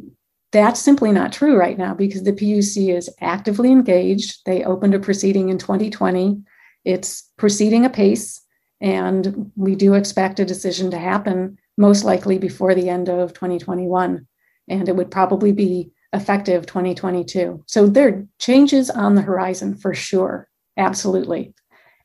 that's 0.52 0.80
simply 0.80 1.12
not 1.12 1.34
true 1.34 1.56
right 1.58 1.78
now 1.78 1.94
because 1.94 2.24
the 2.24 2.32
PUC 2.32 2.96
is 2.96 3.10
actively 3.22 3.72
engaged. 3.72 4.40
They 4.46 4.64
opened 4.64 4.96
a 4.96 5.00
proceeding 5.00 5.50
in 5.50 5.58
2020. 5.58 6.42
It's 6.88 7.30
proceeding 7.38 7.84
apace, 7.84 8.42
and 8.80 9.52
we 9.58 9.76
do 9.76 9.94
expect 9.94 10.40
a 10.40 10.46
decision 10.46 10.90
to 10.92 10.98
happen 10.98 11.58
most 11.78 12.04
likely 12.04 12.38
before 12.38 12.74
the 12.74 12.90
end 12.90 13.10
of 13.10 13.34
2021 13.34 14.26
and 14.68 14.90
it 14.90 14.96
would 14.96 15.12
probably 15.12 15.52
be 15.52 15.92
effective 16.14 16.66
2022. 16.66 17.64
So 17.68 17.88
there 17.88 18.08
are 18.08 18.28
changes 18.40 18.90
on 18.90 19.16
the 19.16 19.22
horizon 19.22 19.76
for 19.76 19.94
sure, 19.94 20.48
absolutely. 20.78 21.54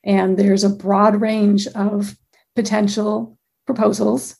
And 0.05 0.37
there's 0.37 0.65
a 0.65 0.69
broad 0.69 1.21
range 1.21 1.67
of 1.69 2.17
potential 2.57 3.39
proposals. 3.67 4.37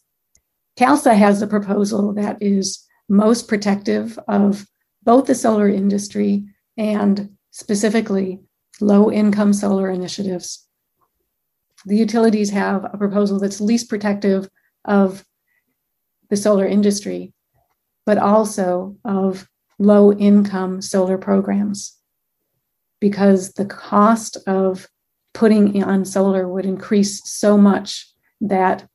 CALSSA 0.77 1.15
has 1.15 1.43
a 1.43 1.47
proposal 1.47 2.15
that 2.15 2.39
is 2.41 2.85
most 3.09 3.47
protective 3.47 4.19
of 4.27 4.67
both 5.05 5.27
the 5.27 5.35
solar 5.35 5.69
industry 5.69 6.45
and 6.77 7.31
specifically 7.51 8.41
low 8.81 9.11
income 9.11 9.53
solar 9.53 9.91
initiatives. 9.91 10.67
The 11.87 11.97
utilities 11.97 12.51
have 12.51 12.85
a 12.85 12.97
proposal 12.97 13.39
that's 13.39 13.61
least 13.61 13.89
protective 13.89 14.49
of 14.85 15.25
the 16.31 16.37
solar 16.37 16.67
industry 16.67 17.33
but 18.05 18.19
also 18.19 18.97
of 19.05 19.49
low 19.79 20.13
income 20.13 20.81
solar 20.83 21.19
programs 21.19 21.99
because 23.01 23.53
the 23.55 23.65
cost 23.65 24.37
of 24.47 24.89
putting 25.35 25.83
on 25.83 26.05
solar 26.05 26.49
would 26.49 26.67
increase 26.67 27.21
so 27.29 27.57
much 27.57 28.09
that 28.41 28.87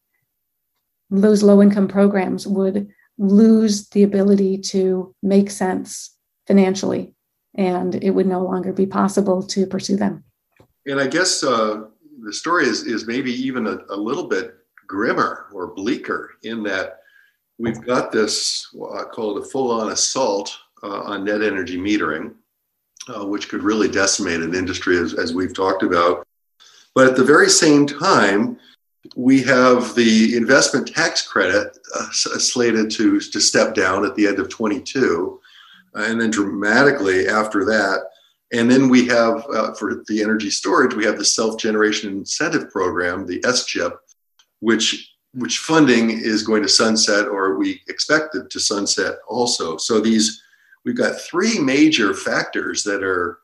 those 1.10 1.44
low 1.44 1.62
income 1.62 1.88
programs 1.88 2.46
would 2.46 2.88
lose 3.18 3.90
the 3.90 4.04
ability 4.04 4.58
to 4.58 5.14
make 5.24 5.50
sense 5.50 6.16
financially 6.46 7.14
and 7.58 7.96
it 8.04 8.12
would 8.12 8.28
no 8.28 8.42
longer 8.42 8.72
be 8.72 8.86
possible 8.86 9.42
to 9.44 9.66
pursue 9.66 9.98
them. 9.98 10.24
And 10.86 11.00
I 11.00 11.08
guess 11.08 11.44
uh, 11.44 11.86
the 12.24 12.34
story 12.34 12.66
is, 12.66 12.84
is 12.84 13.08
maybe 13.08 13.32
even 13.32 13.68
a, 13.68 13.80
a 13.90 13.98
little 13.98 14.28
bit 14.28 14.56
grimmer 14.88 15.48
or 15.52 15.68
bleaker 15.68 16.32
in 16.44 16.64
that 16.64 17.02
we've 17.58 17.82
got 17.86 18.12
this, 18.12 18.70
well, 18.74 18.98
I 18.98 19.04
call 19.04 19.38
it 19.38 19.42
a 19.42 19.50
full 19.50 19.72
on 19.72 19.92
assault 19.92 20.58
uh, 20.84 21.02
on 21.02 21.26
net 21.26 21.42
energy 21.42 21.78
metering, 21.78 22.36
uh, 23.10 23.26
which 23.26 23.50
could 23.50 23.64
really 23.64 23.90
decimate 23.90 24.42
an 24.42 24.56
industry 24.56 24.98
as, 24.98 25.14
as 25.14 25.34
we've 25.34 25.56
talked 25.56 25.84
about. 25.84 26.26
But 26.94 27.08
at 27.08 27.16
the 27.16 27.24
very 27.24 27.50
same 27.50 27.86
time, 27.86 28.60
we 29.16 29.42
have 29.44 29.96
the 29.96 30.36
investment 30.36 30.88
tax 30.94 31.28
credit 31.28 31.78
uh, 31.96 32.10
slated 32.12 32.92
to, 32.92 33.20
to 33.20 33.40
step 33.40 33.74
down 33.74 34.06
at 34.06 34.16
the 34.16 34.28
end 34.28 34.40
of 34.40 34.50
22, 34.50 35.40
uh, 35.44 35.47
and 35.98 36.20
then 36.20 36.30
dramatically 36.30 37.28
after 37.28 37.66
that. 37.66 38.02
And 38.54 38.72
then 38.72 38.88
we 38.88 39.06
have, 39.08 39.46
uh, 39.54 39.74
for 39.74 40.04
the 40.08 40.22
energy 40.22 40.50
storage, 40.50 40.94
we 40.94 41.06
have 41.06 41.18
the 41.18 41.26
self 41.26 41.60
generation 41.60 42.10
incentive 42.12 42.70
program, 42.72 43.26
the 43.26 43.42
SGIP, 43.42 43.94
which 44.60 45.14
which 45.34 45.60
funding 45.60 46.10
is 46.10 46.42
going 46.42 46.64
to 46.64 46.70
sunset 46.70 47.28
or 47.28 47.58
we 47.58 47.82
expect 47.88 48.34
it 48.34 48.50
to 48.50 48.60
sunset 48.60 49.18
also. 49.28 49.78
So 49.78 50.00
these 50.00 50.42
we've 50.86 50.96
got 50.96 51.20
three 51.20 51.60
major 51.60 52.14
factors 52.14 52.84
that 52.84 53.04
are 53.04 53.40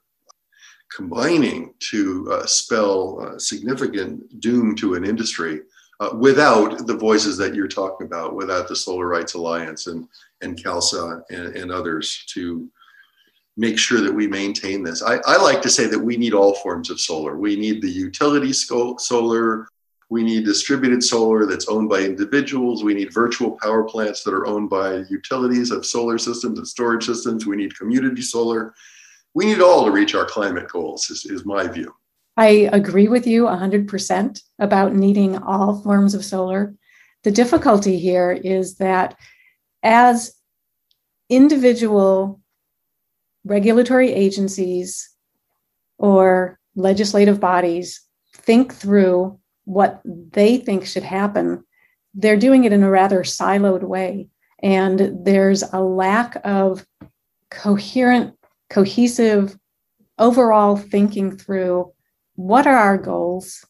combining 0.95 1.73
to 1.91 2.29
uh, 2.31 2.45
spell 2.45 3.19
uh, 3.21 3.37
significant 3.37 4.39
doom 4.39 4.75
to 4.75 4.93
an 4.95 5.03
industry 5.03 5.61
uh, 5.99 6.15
without 6.17 6.87
the 6.87 6.95
voices 6.95 7.37
that 7.37 7.55
you're 7.55 7.67
talking 7.67 8.07
about, 8.07 8.35
without 8.35 8.67
the 8.67 8.75
Solar 8.75 9.07
Rights 9.07 9.33
Alliance 9.33 9.87
and, 9.87 10.07
and 10.43 10.61
CALSSA 10.61 11.23
and, 11.29 11.55
and 11.55 11.71
others 11.71 12.25
to 12.33 12.69
make 13.55 13.77
sure 13.77 14.01
that 14.01 14.13
we 14.13 14.27
maintain 14.27 14.83
this. 14.83 15.03
I, 15.03 15.17
I, 15.25 15.41
like 15.41 15.61
to 15.61 15.69
say 15.69 15.85
that 15.87 15.99
we 15.99 16.17
need 16.17 16.33
all 16.33 16.55
forms 16.55 16.89
of 16.89 16.99
solar. 16.99 17.37
We 17.37 17.55
need 17.55 17.81
the 17.81 17.89
utility 17.89 18.51
solar, 18.51 19.67
we 20.13 20.21
need 20.21 20.45
distributed 20.45 21.03
solar 21.03 21.47
that's 21.47 21.67
owned 21.67 21.89
by 21.89 22.01
individuals. 22.01 22.83
We 22.83 22.93
need 22.93 23.11
virtual 23.11 23.57
power 23.59 23.83
plants 23.83 24.23
that 24.23 24.33
are 24.33 24.45
owned 24.45 24.69
by 24.69 25.03
utilities 25.09 25.71
of 25.71 25.87
solar 25.87 26.19
systems 26.19 26.59
and 26.59 26.67
storage 26.67 27.05
systems. 27.05 27.47
We 27.47 27.55
need 27.55 27.75
community 27.75 28.21
solar. 28.21 28.75
We 29.33 29.45
need 29.45 29.59
all 29.59 29.85
to 29.85 29.91
reach 29.91 30.13
our 30.13 30.25
climate 30.25 30.67
goals, 30.67 31.09
is, 31.09 31.25
is 31.25 31.45
my 31.45 31.67
view. 31.67 31.95
I 32.37 32.69
agree 32.71 33.07
with 33.07 33.25
you 33.25 33.45
100% 33.45 34.39
about 34.59 34.93
needing 34.93 35.37
all 35.39 35.81
forms 35.81 36.13
of 36.13 36.23
solar. 36.23 36.75
The 37.23 37.31
difficulty 37.31 37.97
here 37.97 38.31
is 38.31 38.75
that 38.75 39.17
as 39.83 40.33
individual 41.29 42.41
regulatory 43.45 44.11
agencies 44.13 45.09
or 45.97 46.59
legislative 46.75 47.39
bodies 47.39 48.01
think 48.33 48.73
through 48.73 49.39
what 49.65 50.01
they 50.05 50.57
think 50.57 50.85
should 50.85 51.03
happen, 51.03 51.63
they're 52.13 52.37
doing 52.37 52.63
it 52.63 52.73
in 52.73 52.83
a 52.83 52.89
rather 52.89 53.23
siloed 53.23 53.83
way. 53.83 54.27
And 54.61 55.25
there's 55.25 55.63
a 55.73 55.81
lack 55.81 56.37
of 56.43 56.85
coherent, 57.49 58.35
cohesive, 58.69 59.57
overall 60.17 60.77
thinking 60.77 61.35
through 61.35 61.91
what 62.35 62.65
are 62.65 62.75
our 62.75 62.97
goals? 62.97 63.65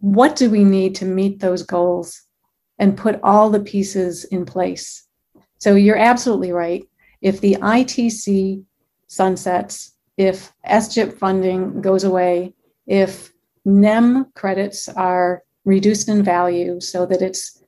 What 0.00 0.36
do 0.36 0.50
we 0.50 0.64
need 0.64 0.94
to 0.96 1.04
meet 1.04 1.40
those 1.40 1.62
goals? 1.62 2.22
And 2.78 2.96
put 2.96 3.20
all 3.22 3.50
the 3.50 3.60
pieces 3.60 4.24
in 4.24 4.44
place. 4.44 5.06
So 5.58 5.76
you're 5.76 5.96
absolutely 5.96 6.52
right. 6.52 6.84
If 7.22 7.40
the 7.40 7.54
ITC 7.54 8.64
sunsets, 9.06 9.92
if 10.16 10.52
SGIP 10.68 11.16
funding 11.18 11.80
goes 11.80 12.04
away, 12.04 12.52
if 12.86 13.32
NEM 13.64 14.26
credits 14.34 14.88
are 14.88 15.42
reduced 15.64 16.08
in 16.08 16.22
value 16.22 16.80
so 16.80 17.06
that 17.06 17.22
it's 17.22 17.62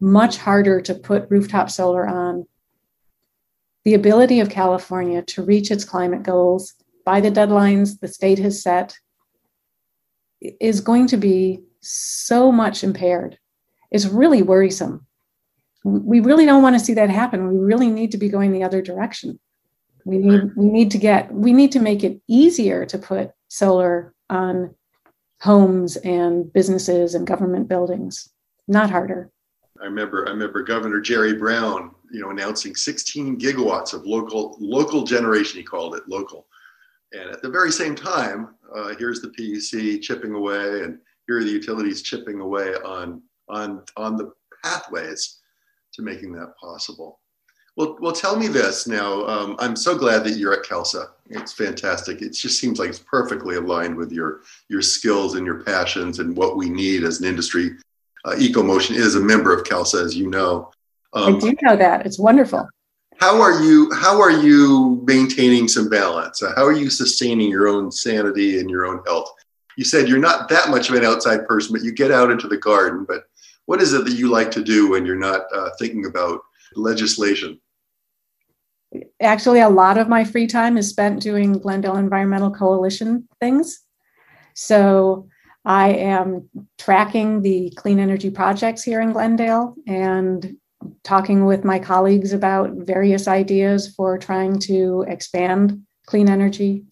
much 0.00 0.36
harder 0.36 0.80
to 0.80 0.94
put 0.94 1.30
rooftop 1.30 1.70
solar 1.70 2.06
on. 2.06 2.46
The 3.84 3.94
ability 3.94 4.40
of 4.40 4.50
California 4.50 5.22
to 5.22 5.42
reach 5.42 5.70
its 5.70 5.84
climate 5.84 6.22
goals 6.22 6.74
by 7.04 7.20
the 7.20 7.30
deadlines 7.30 7.98
the 7.98 8.08
state 8.08 8.38
has 8.38 8.62
set 8.62 8.96
is 10.60 10.80
going 10.80 11.06
to 11.08 11.16
be 11.16 11.62
so 11.80 12.52
much 12.52 12.84
impaired. 12.84 13.38
It's 13.92 14.06
really 14.06 14.42
worrisome. 14.42 15.06
We 15.84 16.20
really 16.20 16.46
don't 16.46 16.62
want 16.62 16.76
to 16.76 16.84
see 16.84 16.94
that 16.94 17.10
happen. 17.10 17.46
We 17.46 17.58
really 17.58 17.90
need 17.90 18.12
to 18.12 18.18
be 18.18 18.28
going 18.28 18.52
the 18.52 18.64
other 18.64 18.80
direction. 18.80 19.38
We 20.04 20.18
need 20.18 20.56
we 20.56 20.68
need 20.68 20.90
to 20.92 20.98
get 20.98 21.32
we 21.32 21.52
need 21.52 21.72
to 21.72 21.80
make 21.80 22.02
it 22.02 22.20
easier 22.26 22.86
to 22.86 22.98
put 22.98 23.30
solar 23.48 24.14
on 24.30 24.74
homes 25.40 25.96
and 25.96 26.52
businesses 26.52 27.14
and 27.14 27.26
government 27.26 27.68
buildings, 27.68 28.28
not 28.66 28.90
harder. 28.90 29.30
I 29.80 29.84
remember 29.84 30.26
I 30.26 30.30
remember 30.30 30.62
Governor 30.62 31.00
Jerry 31.00 31.34
Brown, 31.34 31.94
you 32.10 32.20
know, 32.20 32.30
announcing 32.30 32.74
16 32.74 33.38
gigawatts 33.38 33.92
of 33.92 34.06
local 34.06 34.56
local 34.60 35.04
generation. 35.04 35.58
He 35.58 35.64
called 35.64 35.94
it 35.94 36.08
local, 36.08 36.46
and 37.12 37.30
at 37.30 37.42
the 37.42 37.50
very 37.50 37.70
same 37.70 37.94
time, 37.94 38.54
uh, 38.74 38.94
here's 38.98 39.20
the 39.20 39.28
PUC 39.28 40.00
chipping 40.00 40.34
away, 40.34 40.82
and 40.82 40.98
here 41.26 41.38
are 41.38 41.44
the 41.44 41.50
utilities 41.50 42.02
chipping 42.02 42.40
away 42.40 42.74
on 42.84 43.22
on 43.52 43.82
on 43.96 44.16
the 44.16 44.32
pathways 44.64 45.38
to 45.94 46.02
making 46.02 46.32
that 46.32 46.54
possible. 46.60 47.20
Well, 47.76 47.96
well, 48.00 48.12
tell 48.12 48.36
me 48.36 48.48
this 48.48 48.86
now. 48.86 49.26
Um, 49.26 49.56
I'm 49.58 49.76
so 49.76 49.96
glad 49.96 50.24
that 50.24 50.36
you're 50.36 50.52
at 50.52 50.64
CALSSA. 50.64 51.06
It's 51.30 51.54
fantastic. 51.54 52.20
It 52.20 52.34
just 52.34 52.58
seems 52.58 52.78
like 52.78 52.90
it's 52.90 52.98
perfectly 52.98 53.56
aligned 53.56 53.96
with 53.96 54.12
your 54.12 54.42
your 54.68 54.82
skills 54.82 55.36
and 55.36 55.46
your 55.46 55.62
passions 55.62 56.18
and 56.18 56.36
what 56.36 56.56
we 56.56 56.68
need 56.68 57.04
as 57.04 57.20
an 57.20 57.26
industry. 57.26 57.76
Uh, 58.24 58.32
EcoMotion 58.32 58.94
is 58.94 59.14
a 59.14 59.20
member 59.20 59.56
of 59.56 59.64
CALSSA, 59.64 60.04
as 60.04 60.16
you 60.16 60.28
know. 60.28 60.70
Um, 61.14 61.36
I 61.36 61.38
do 61.38 61.54
know 61.62 61.76
that. 61.76 62.06
It's 62.06 62.18
wonderful. 62.18 62.68
How 63.18 63.40
are 63.40 63.62
you? 63.62 63.90
How 63.94 64.20
are 64.20 64.30
you 64.30 65.02
maintaining 65.06 65.66
some 65.66 65.88
balance? 65.88 66.42
Uh, 66.42 66.52
how 66.54 66.64
are 66.64 66.72
you 66.72 66.90
sustaining 66.90 67.50
your 67.50 67.68
own 67.68 67.90
sanity 67.90 68.58
and 68.58 68.68
your 68.68 68.84
own 68.84 69.02
health? 69.06 69.32
You 69.76 69.84
said 69.84 70.08
you're 70.08 70.18
not 70.18 70.50
that 70.50 70.68
much 70.68 70.90
of 70.90 70.96
an 70.96 71.04
outside 71.04 71.46
person, 71.46 71.72
but 71.72 71.82
you 71.82 71.92
get 71.92 72.10
out 72.10 72.30
into 72.30 72.48
the 72.48 72.58
garden. 72.58 73.06
But 73.08 73.24
what 73.66 73.80
is 73.80 73.92
it 73.92 74.04
that 74.04 74.14
you 74.14 74.28
like 74.28 74.50
to 74.52 74.62
do 74.62 74.90
when 74.90 75.06
you're 75.06 75.16
not 75.16 75.42
uh, 75.54 75.70
thinking 75.78 76.06
about 76.06 76.40
legislation? 76.74 77.60
Actually, 79.20 79.60
a 79.60 79.68
lot 79.68 79.96
of 79.96 80.08
my 80.08 80.24
free 80.24 80.46
time 80.46 80.76
is 80.76 80.88
spent 80.88 81.22
doing 81.22 81.52
Glendale 81.52 81.96
Environmental 81.96 82.50
Coalition 82.50 83.26
things. 83.40 83.80
So 84.54 85.28
I 85.64 85.90
am 85.90 86.48
tracking 86.78 87.42
the 87.42 87.72
clean 87.76 87.98
energy 87.98 88.30
projects 88.30 88.82
here 88.82 89.00
in 89.00 89.12
Glendale 89.12 89.74
and 89.86 90.56
talking 91.04 91.44
with 91.44 91.64
my 91.64 91.78
colleagues 91.78 92.32
about 92.32 92.72
various 92.72 93.28
ideas 93.28 93.94
for 93.94 94.18
trying 94.18 94.58
to 94.58 95.04
expand 95.08 95.80
clean 96.06 96.28
energy. 96.28 96.84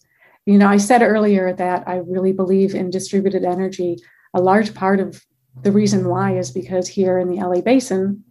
You 0.45 0.57
know, 0.57 0.67
I 0.67 0.77
said 0.77 1.01
earlier 1.01 1.53
that 1.53 1.87
I 1.87 1.97
really 1.97 2.31
believe 2.31 2.73
in 2.73 2.89
distributed 2.89 3.43
energy. 3.43 3.97
A 4.33 4.41
large 4.41 4.73
part 4.73 4.99
of 4.99 5.21
the 5.61 5.71
reason 5.71 6.07
why 6.07 6.37
is 6.37 6.51
because 6.51 6.87
here 6.87 7.19
in 7.19 7.29
the 7.29 7.37
LA 7.37 7.61
Basin, 7.61 8.23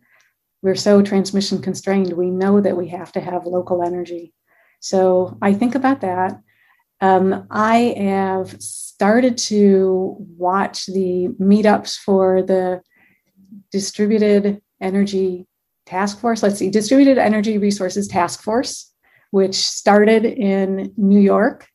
we're 0.63 0.75
so 0.75 1.03
transmission 1.03 1.63
constrained, 1.63 2.13
we 2.13 2.31
know 2.31 2.61
that 2.61 2.77
we 2.77 2.89
have 2.89 3.13
to 3.13 3.21
have 3.21 3.47
local 3.47 3.83
energy. 3.83 4.33
So 4.81 5.39
I 5.41 5.55
think 5.55 5.75
about 5.75 6.01
that. 6.01 6.41
Um, 7.01 7.47
I 7.51 7.95
have 7.97 8.61
started 8.61 9.39
to 9.39 10.17
watch 10.19 10.87
the 10.87 11.29
meetups 11.41 11.97
for 11.97 12.43
the 12.43 12.83
distributed 13.73 14.61
energy 14.81 15.47
task 15.87 16.21
force. 16.21 16.43
Let's 16.43 16.59
see, 16.59 16.71
distributed 16.71 17.17
energy 17.17 17.57
resources 17.57 18.07
task 18.07 18.43
force, 18.43 18.93
which 19.31 19.55
started 19.55 20.27
in 20.27 20.93
New 20.97 21.21
York, 21.21 21.67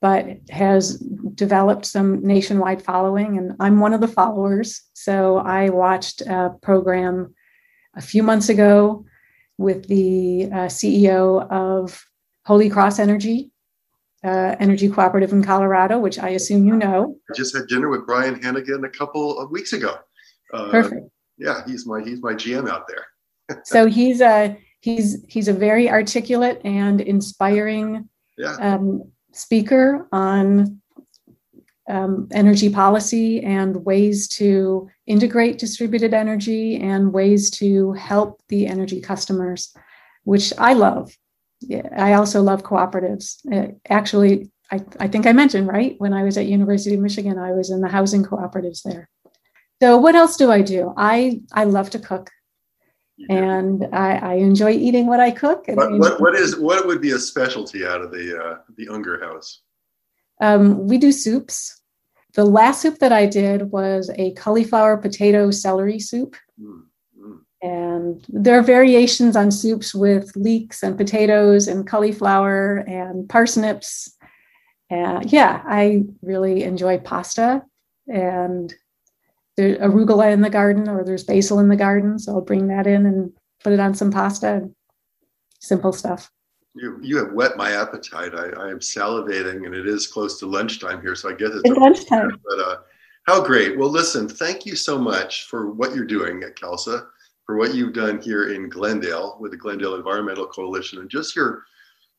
but 0.00 0.38
has 0.50 0.98
developed 1.34 1.84
some 1.84 2.24
nationwide 2.24 2.82
following. 2.82 3.38
And 3.38 3.52
I'm 3.60 3.80
one 3.80 3.92
of 3.92 4.00
the 4.00 4.08
followers. 4.08 4.82
So 4.94 5.38
I 5.38 5.70
watched 5.70 6.20
a 6.22 6.54
program 6.62 7.34
a 7.96 8.02
few 8.02 8.22
months 8.22 8.48
ago 8.48 9.04
with 9.58 9.86
the 9.88 10.46
uh, 10.46 10.66
CEO 10.66 11.48
of 11.50 12.04
Holy 12.44 12.68
Cross 12.68 12.98
Energy, 12.98 13.50
uh, 14.24 14.56
Energy 14.60 14.88
Cooperative 14.88 15.32
in 15.32 15.42
Colorado, 15.42 15.98
which 15.98 16.18
I 16.18 16.30
assume 16.30 16.66
you 16.66 16.76
know. 16.76 17.16
I 17.30 17.34
just 17.36 17.56
had 17.56 17.66
dinner 17.66 17.88
with 17.88 18.06
Bryan 18.06 18.40
Hannegan 18.40 18.84
a 18.84 18.90
couple 18.90 19.38
of 19.38 19.50
weeks 19.50 19.72
ago. 19.72 19.96
Uh, 20.52 20.70
Perfect. 20.70 21.06
Yeah, 21.38 21.62
he's 21.66 21.86
my 21.86 22.02
he's 22.02 22.22
my 22.22 22.32
GM 22.32 22.68
out 22.68 22.86
there. 22.88 23.60
so 23.64 23.86
he's 23.86 24.20
a 24.20 24.56
he's 24.80 25.24
he's 25.28 25.48
a 25.48 25.52
very 25.52 25.90
articulate 25.90 26.60
and 26.64 27.00
inspiring 27.00 28.08
yeah. 28.38 28.56
um, 28.60 29.10
speaker 29.34 30.08
on 30.12 30.80
um, 31.88 32.28
energy 32.32 32.70
policy 32.70 33.42
and 33.42 33.84
ways 33.84 34.28
to 34.28 34.88
integrate 35.06 35.58
distributed 35.58 36.14
energy 36.14 36.76
and 36.76 37.12
ways 37.12 37.50
to 37.50 37.92
help 37.92 38.40
the 38.48 38.66
energy 38.66 39.00
customers, 39.00 39.74
which 40.24 40.52
I 40.58 40.72
love. 40.72 41.14
I 41.96 42.14
also 42.14 42.42
love 42.42 42.62
cooperatives. 42.62 43.36
Uh, 43.52 43.72
actually, 43.88 44.50
I, 44.70 44.80
I 44.98 45.08
think 45.08 45.26
I 45.26 45.32
mentioned, 45.32 45.68
right? 45.68 45.94
When 45.98 46.12
I 46.12 46.24
was 46.24 46.38
at 46.38 46.46
University 46.46 46.94
of 46.94 47.00
Michigan, 47.00 47.38
I 47.38 47.52
was 47.52 47.70
in 47.70 47.80
the 47.80 47.88
housing 47.88 48.24
cooperatives 48.24 48.82
there. 48.82 49.08
So 49.82 49.98
what 49.98 50.14
else 50.14 50.36
do 50.36 50.50
I 50.50 50.62
do? 50.62 50.94
I, 50.96 51.42
I 51.52 51.64
love 51.64 51.90
to 51.90 51.98
cook 51.98 52.30
and 53.28 53.86
I, 53.92 54.16
I, 54.16 54.34
enjoy 54.34 54.72
eating 54.72 55.06
what 55.06 55.20
I 55.20 55.30
cook. 55.30 55.66
What, 55.68 55.92
what, 55.98 56.20
what 56.20 56.34
is 56.34 56.56
what 56.56 56.86
would 56.86 57.00
be 57.00 57.12
a 57.12 57.18
specialty 57.18 57.86
out 57.86 58.00
of 58.00 58.10
the 58.10 58.38
uh, 58.38 58.58
the 58.76 58.88
Unger 58.88 59.20
House? 59.20 59.60
Um, 60.40 60.86
we 60.86 60.98
do 60.98 61.12
soups. 61.12 61.80
The 62.34 62.44
last 62.44 62.82
soup 62.82 62.98
that 62.98 63.12
I 63.12 63.26
did 63.26 63.70
was 63.70 64.10
a 64.16 64.32
cauliflower 64.32 64.96
potato 64.96 65.52
celery 65.52 66.00
soup. 66.00 66.34
Mm, 66.60 66.82
mm. 67.16 67.38
And 67.62 68.26
there 68.28 68.58
are 68.58 68.62
variations 68.62 69.36
on 69.36 69.52
soups 69.52 69.94
with 69.94 70.34
leeks 70.34 70.82
and 70.82 70.96
potatoes 70.96 71.68
and 71.68 71.86
cauliflower 71.86 72.78
and 72.88 73.28
parsnips. 73.28 74.16
And 74.90 75.32
yeah, 75.32 75.62
I 75.64 76.02
really 76.22 76.64
enjoy 76.64 76.98
pasta. 76.98 77.62
And 78.08 78.74
there's 79.56 79.78
arugula 79.78 80.32
in 80.32 80.40
the 80.40 80.50
garden 80.50 80.88
or 80.88 81.04
there's 81.04 81.24
basil 81.24 81.60
in 81.60 81.68
the 81.68 81.76
garden. 81.76 82.18
So 82.18 82.32
I'll 82.32 82.40
bring 82.40 82.68
that 82.68 82.86
in 82.86 83.06
and 83.06 83.32
put 83.62 83.72
it 83.72 83.80
on 83.80 83.94
some 83.94 84.10
pasta. 84.10 84.68
Simple 85.60 85.92
stuff. 85.92 86.30
You, 86.74 86.98
you 87.00 87.18
have 87.18 87.32
whet 87.32 87.56
my 87.56 87.70
appetite. 87.70 88.34
I, 88.34 88.48
I 88.48 88.70
am 88.70 88.80
salivating 88.80 89.64
and 89.64 89.74
it 89.74 89.86
is 89.86 90.08
close 90.08 90.38
to 90.40 90.46
lunchtime 90.46 91.00
here. 91.00 91.14
So 91.14 91.30
I 91.30 91.34
guess 91.34 91.50
it's, 91.52 91.62
it's 91.64 91.78
lunchtime. 91.78 92.40
But 92.44 92.58
uh, 92.58 92.76
how 93.26 93.42
great. 93.42 93.78
Well, 93.78 93.90
listen, 93.90 94.28
thank 94.28 94.66
you 94.66 94.74
so 94.76 94.98
much 94.98 95.44
for 95.44 95.70
what 95.70 95.94
you're 95.94 96.04
doing 96.04 96.42
at 96.42 96.56
CALSSA, 96.56 97.06
for 97.46 97.56
what 97.56 97.74
you've 97.74 97.94
done 97.94 98.20
here 98.20 98.52
in 98.52 98.68
Glendale 98.68 99.38
with 99.40 99.52
the 99.52 99.56
Glendale 99.56 99.94
Environmental 99.94 100.46
Coalition 100.46 100.98
and 100.98 101.08
just 101.08 101.36
your, 101.36 101.62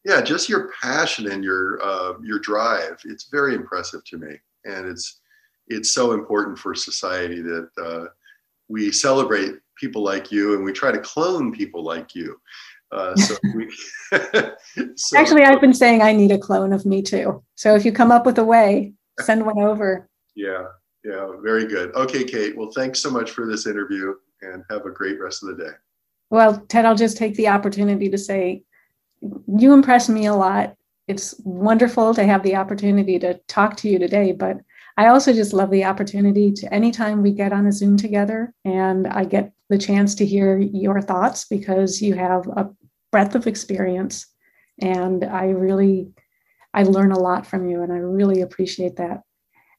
yeah, 0.05 0.21
just 0.21 0.47
your 0.47 0.71
passion 0.81 1.29
and 1.31 1.43
your, 1.43 1.81
uh, 1.83 2.13
your 2.23 2.39
drive. 2.39 2.99
It's 3.03 3.25
very 3.29 3.55
impressive 3.55 4.05
to 4.05 4.17
me. 4.17 4.39
And 4.63 4.87
it's, 4.87 5.19
it's 5.67 5.91
so 5.91 6.11
important 6.11 6.57
for 6.57 6.75
society 6.75 7.41
that 7.41 7.69
uh, 7.83 8.05
we 8.67 8.91
celebrate 8.91 9.55
people 9.79 10.03
like 10.03 10.31
you 10.31 10.55
and 10.55 10.63
we 10.63 10.71
try 10.71 10.91
to 10.91 10.99
clone 10.99 11.51
people 11.51 11.83
like 11.83 12.15
you. 12.15 12.39
Uh, 12.91 13.15
so 13.15 13.35
we, 13.55 13.69
so, 14.95 15.17
Actually, 15.17 15.43
I've 15.43 15.61
been 15.61 15.73
saying 15.73 16.01
I 16.01 16.13
need 16.13 16.31
a 16.31 16.37
clone 16.37 16.73
of 16.73 16.85
me 16.85 17.01
too. 17.01 17.43
So 17.55 17.75
if 17.75 17.85
you 17.85 17.91
come 17.91 18.11
up 18.11 18.25
with 18.25 18.37
a 18.37 18.43
way, 18.43 18.93
send 19.21 19.45
one 19.45 19.59
over. 19.59 20.09
Yeah, 20.35 20.65
yeah, 21.03 21.27
very 21.41 21.65
good. 21.65 21.93
Okay, 21.95 22.23
Kate. 22.23 22.57
Well, 22.57 22.71
thanks 22.71 23.01
so 23.01 23.09
much 23.09 23.31
for 23.31 23.47
this 23.47 23.67
interview 23.67 24.13
and 24.41 24.63
have 24.69 24.85
a 24.85 24.91
great 24.91 25.19
rest 25.19 25.43
of 25.43 25.49
the 25.49 25.63
day. 25.63 25.71
Well, 26.29 26.65
Ted, 26.67 26.85
I'll 26.85 26.95
just 26.95 27.17
take 27.17 27.35
the 27.35 27.47
opportunity 27.47 28.09
to 28.09 28.17
say 28.17 28.63
you 29.47 29.73
impress 29.73 30.09
me 30.09 30.25
a 30.25 30.33
lot. 30.33 30.75
It's 31.07 31.35
wonderful 31.43 32.13
to 32.15 32.25
have 32.25 32.43
the 32.43 32.55
opportunity 32.55 33.19
to 33.19 33.35
talk 33.47 33.77
to 33.77 33.89
you 33.89 33.99
today, 33.99 34.31
but 34.31 34.57
I 34.97 35.07
also 35.07 35.33
just 35.33 35.53
love 35.53 35.71
the 35.71 35.83
opportunity 35.83 36.51
to 36.53 36.73
anytime 36.73 37.21
we 37.21 37.31
get 37.31 37.51
on 37.51 37.67
a 37.67 37.71
Zoom 37.71 37.97
together 37.97 38.53
and 38.63 39.07
I 39.07 39.25
get 39.25 39.51
the 39.69 39.77
chance 39.77 40.15
to 40.15 40.25
hear 40.25 40.57
your 40.57 41.01
thoughts 41.01 41.45
because 41.45 42.01
you 42.01 42.13
have 42.15 42.47
a 42.47 42.69
breadth 43.11 43.35
of 43.35 43.47
experience. 43.47 44.27
And 44.81 45.23
I 45.23 45.45
really, 45.45 46.11
I 46.73 46.83
learn 46.83 47.11
a 47.11 47.19
lot 47.19 47.45
from 47.45 47.69
you 47.69 47.81
and 47.81 47.91
I 47.91 47.97
really 47.97 48.41
appreciate 48.41 48.95
that. 48.97 49.21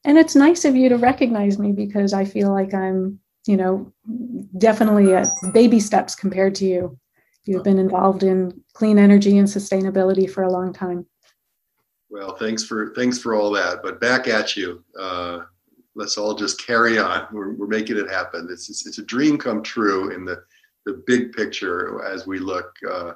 And 0.05 0.19
it's 0.19 0.37
nice 0.37 0.65
of 0.65 0.77
you 0.77 0.89
to 0.91 0.97
recognize 0.97 1.59
me 1.59 1.73
because 1.73 2.13
I 2.13 2.25
feel 2.25 2.53
like 2.53 2.75
I'm, 2.75 3.19
you 3.47 3.57
know, 3.57 3.93
definitely 4.59 5.15
at 5.15 5.29
baby 5.53 5.81
steps 5.81 6.15
compared 6.15 6.55
to 6.57 6.67
you. 6.67 6.99
You've 7.45 7.65
been 7.65 7.79
involved 7.79 8.23
in 8.23 8.63
clean 8.75 8.99
energy 8.99 9.39
and 9.39 9.49
sustainability 9.49 10.29
for 10.29 10.43
a 10.43 10.53
long 10.53 10.73
time. 10.73 11.07
Well, 12.09 12.37
thanks 12.37 12.65
for 12.65 12.93
thanks 12.95 13.19
for 13.19 13.35
all 13.35 13.51
that. 13.53 13.83
But 13.83 14.01
back 14.01 14.29
at 14.29 14.57
you. 14.57 14.85
Uh, 14.99 15.41
let's 15.97 16.19
all 16.19 16.35
just 16.35 16.65
carry 16.65 16.99
on. 16.99 17.27
We're, 17.33 17.55
we're 17.55 17.67
making 17.67 17.97
it 17.97 18.11
happen. 18.11 18.49
It's, 18.51 18.69
it's, 18.69 18.87
it's 18.87 18.99
a 18.99 19.05
dream 19.05 19.39
come 19.39 19.63
true 19.63 20.11
in 20.11 20.25
the 20.25 20.43
the 20.85 21.03
big 21.07 21.33
picture 21.33 22.05
as 22.05 22.27
we 22.27 22.39
look. 22.39 22.73
Uh, 22.89 23.13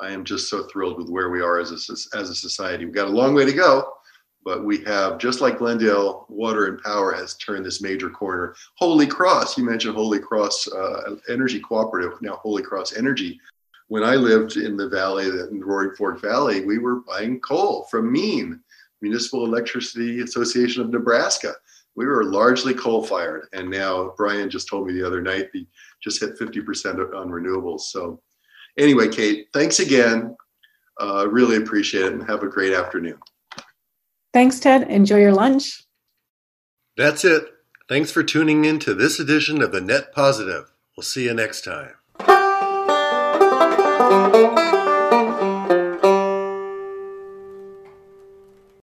I 0.00 0.10
am 0.10 0.24
just 0.24 0.48
so 0.48 0.64
thrilled 0.64 0.98
with 0.98 1.10
where 1.10 1.30
we 1.30 1.42
are 1.42 1.58
as 1.58 1.70
a 1.72 2.16
as 2.16 2.30
a 2.30 2.34
society. 2.34 2.84
We've 2.84 2.94
got 2.94 3.08
a 3.08 3.10
long 3.10 3.34
way 3.34 3.44
to 3.44 3.52
go, 3.52 3.92
but 4.44 4.64
we 4.64 4.82
have 4.84 5.18
just 5.18 5.40
like 5.40 5.58
Glendale 5.58 6.26
Water 6.28 6.66
and 6.66 6.82
Power 6.82 7.12
has 7.12 7.36
turned 7.36 7.66
this 7.66 7.82
major 7.82 8.08
corner. 8.08 8.54
Holy 8.76 9.06
Cross, 9.06 9.58
you 9.58 9.64
mentioned 9.64 9.94
Holy 9.94 10.18
Cross 10.18 10.68
uh, 10.68 11.16
Energy 11.28 11.60
Cooperative, 11.60 12.20
now 12.22 12.36
Holy 12.36 12.62
Cross 12.62 12.96
Energy 12.96 13.38
when 13.88 14.02
I 14.02 14.16
lived 14.16 14.56
in 14.56 14.76
the 14.76 14.88
valley, 14.88 15.26
in 15.26 15.60
the 15.60 15.64
Roaring 15.64 15.94
Fork 15.96 16.20
Valley, 16.20 16.64
we 16.64 16.78
were 16.78 17.00
buying 17.00 17.40
coal 17.40 17.86
from 17.90 18.12
MEAN, 18.12 18.60
Municipal 19.00 19.44
Electricity 19.44 20.20
Association 20.20 20.82
of 20.82 20.90
Nebraska. 20.90 21.54
We 21.94 22.06
were 22.06 22.24
largely 22.24 22.74
coal 22.74 23.04
fired. 23.04 23.48
And 23.52 23.70
now 23.70 24.12
Bryan 24.16 24.50
just 24.50 24.68
told 24.68 24.86
me 24.86 24.92
the 24.92 25.06
other 25.06 25.22
night 25.22 25.50
he 25.52 25.66
just 26.02 26.20
hit 26.20 26.38
50% 26.38 27.14
on 27.14 27.28
renewables. 27.28 27.82
So, 27.82 28.20
anyway, 28.76 29.08
Kate, 29.08 29.48
thanks 29.52 29.78
again. 29.78 30.36
Uh, 31.00 31.28
really 31.30 31.56
appreciate 31.56 32.06
it 32.06 32.12
and 32.12 32.26
have 32.28 32.42
a 32.42 32.48
great 32.48 32.72
afternoon. 32.72 33.18
Thanks, 34.32 34.58
Ted. 34.58 34.90
Enjoy 34.90 35.18
your 35.18 35.32
lunch. 35.32 35.84
That's 36.96 37.24
it. 37.24 37.44
Thanks 37.88 38.10
for 38.10 38.22
tuning 38.22 38.64
in 38.64 38.78
to 38.80 38.94
this 38.94 39.20
edition 39.20 39.62
of 39.62 39.70
The 39.72 39.80
Net 39.80 40.12
Positive. 40.12 40.72
We'll 40.96 41.04
see 41.04 41.24
you 41.24 41.34
next 41.34 41.62
time. 41.64 41.92
Música 44.36 44.75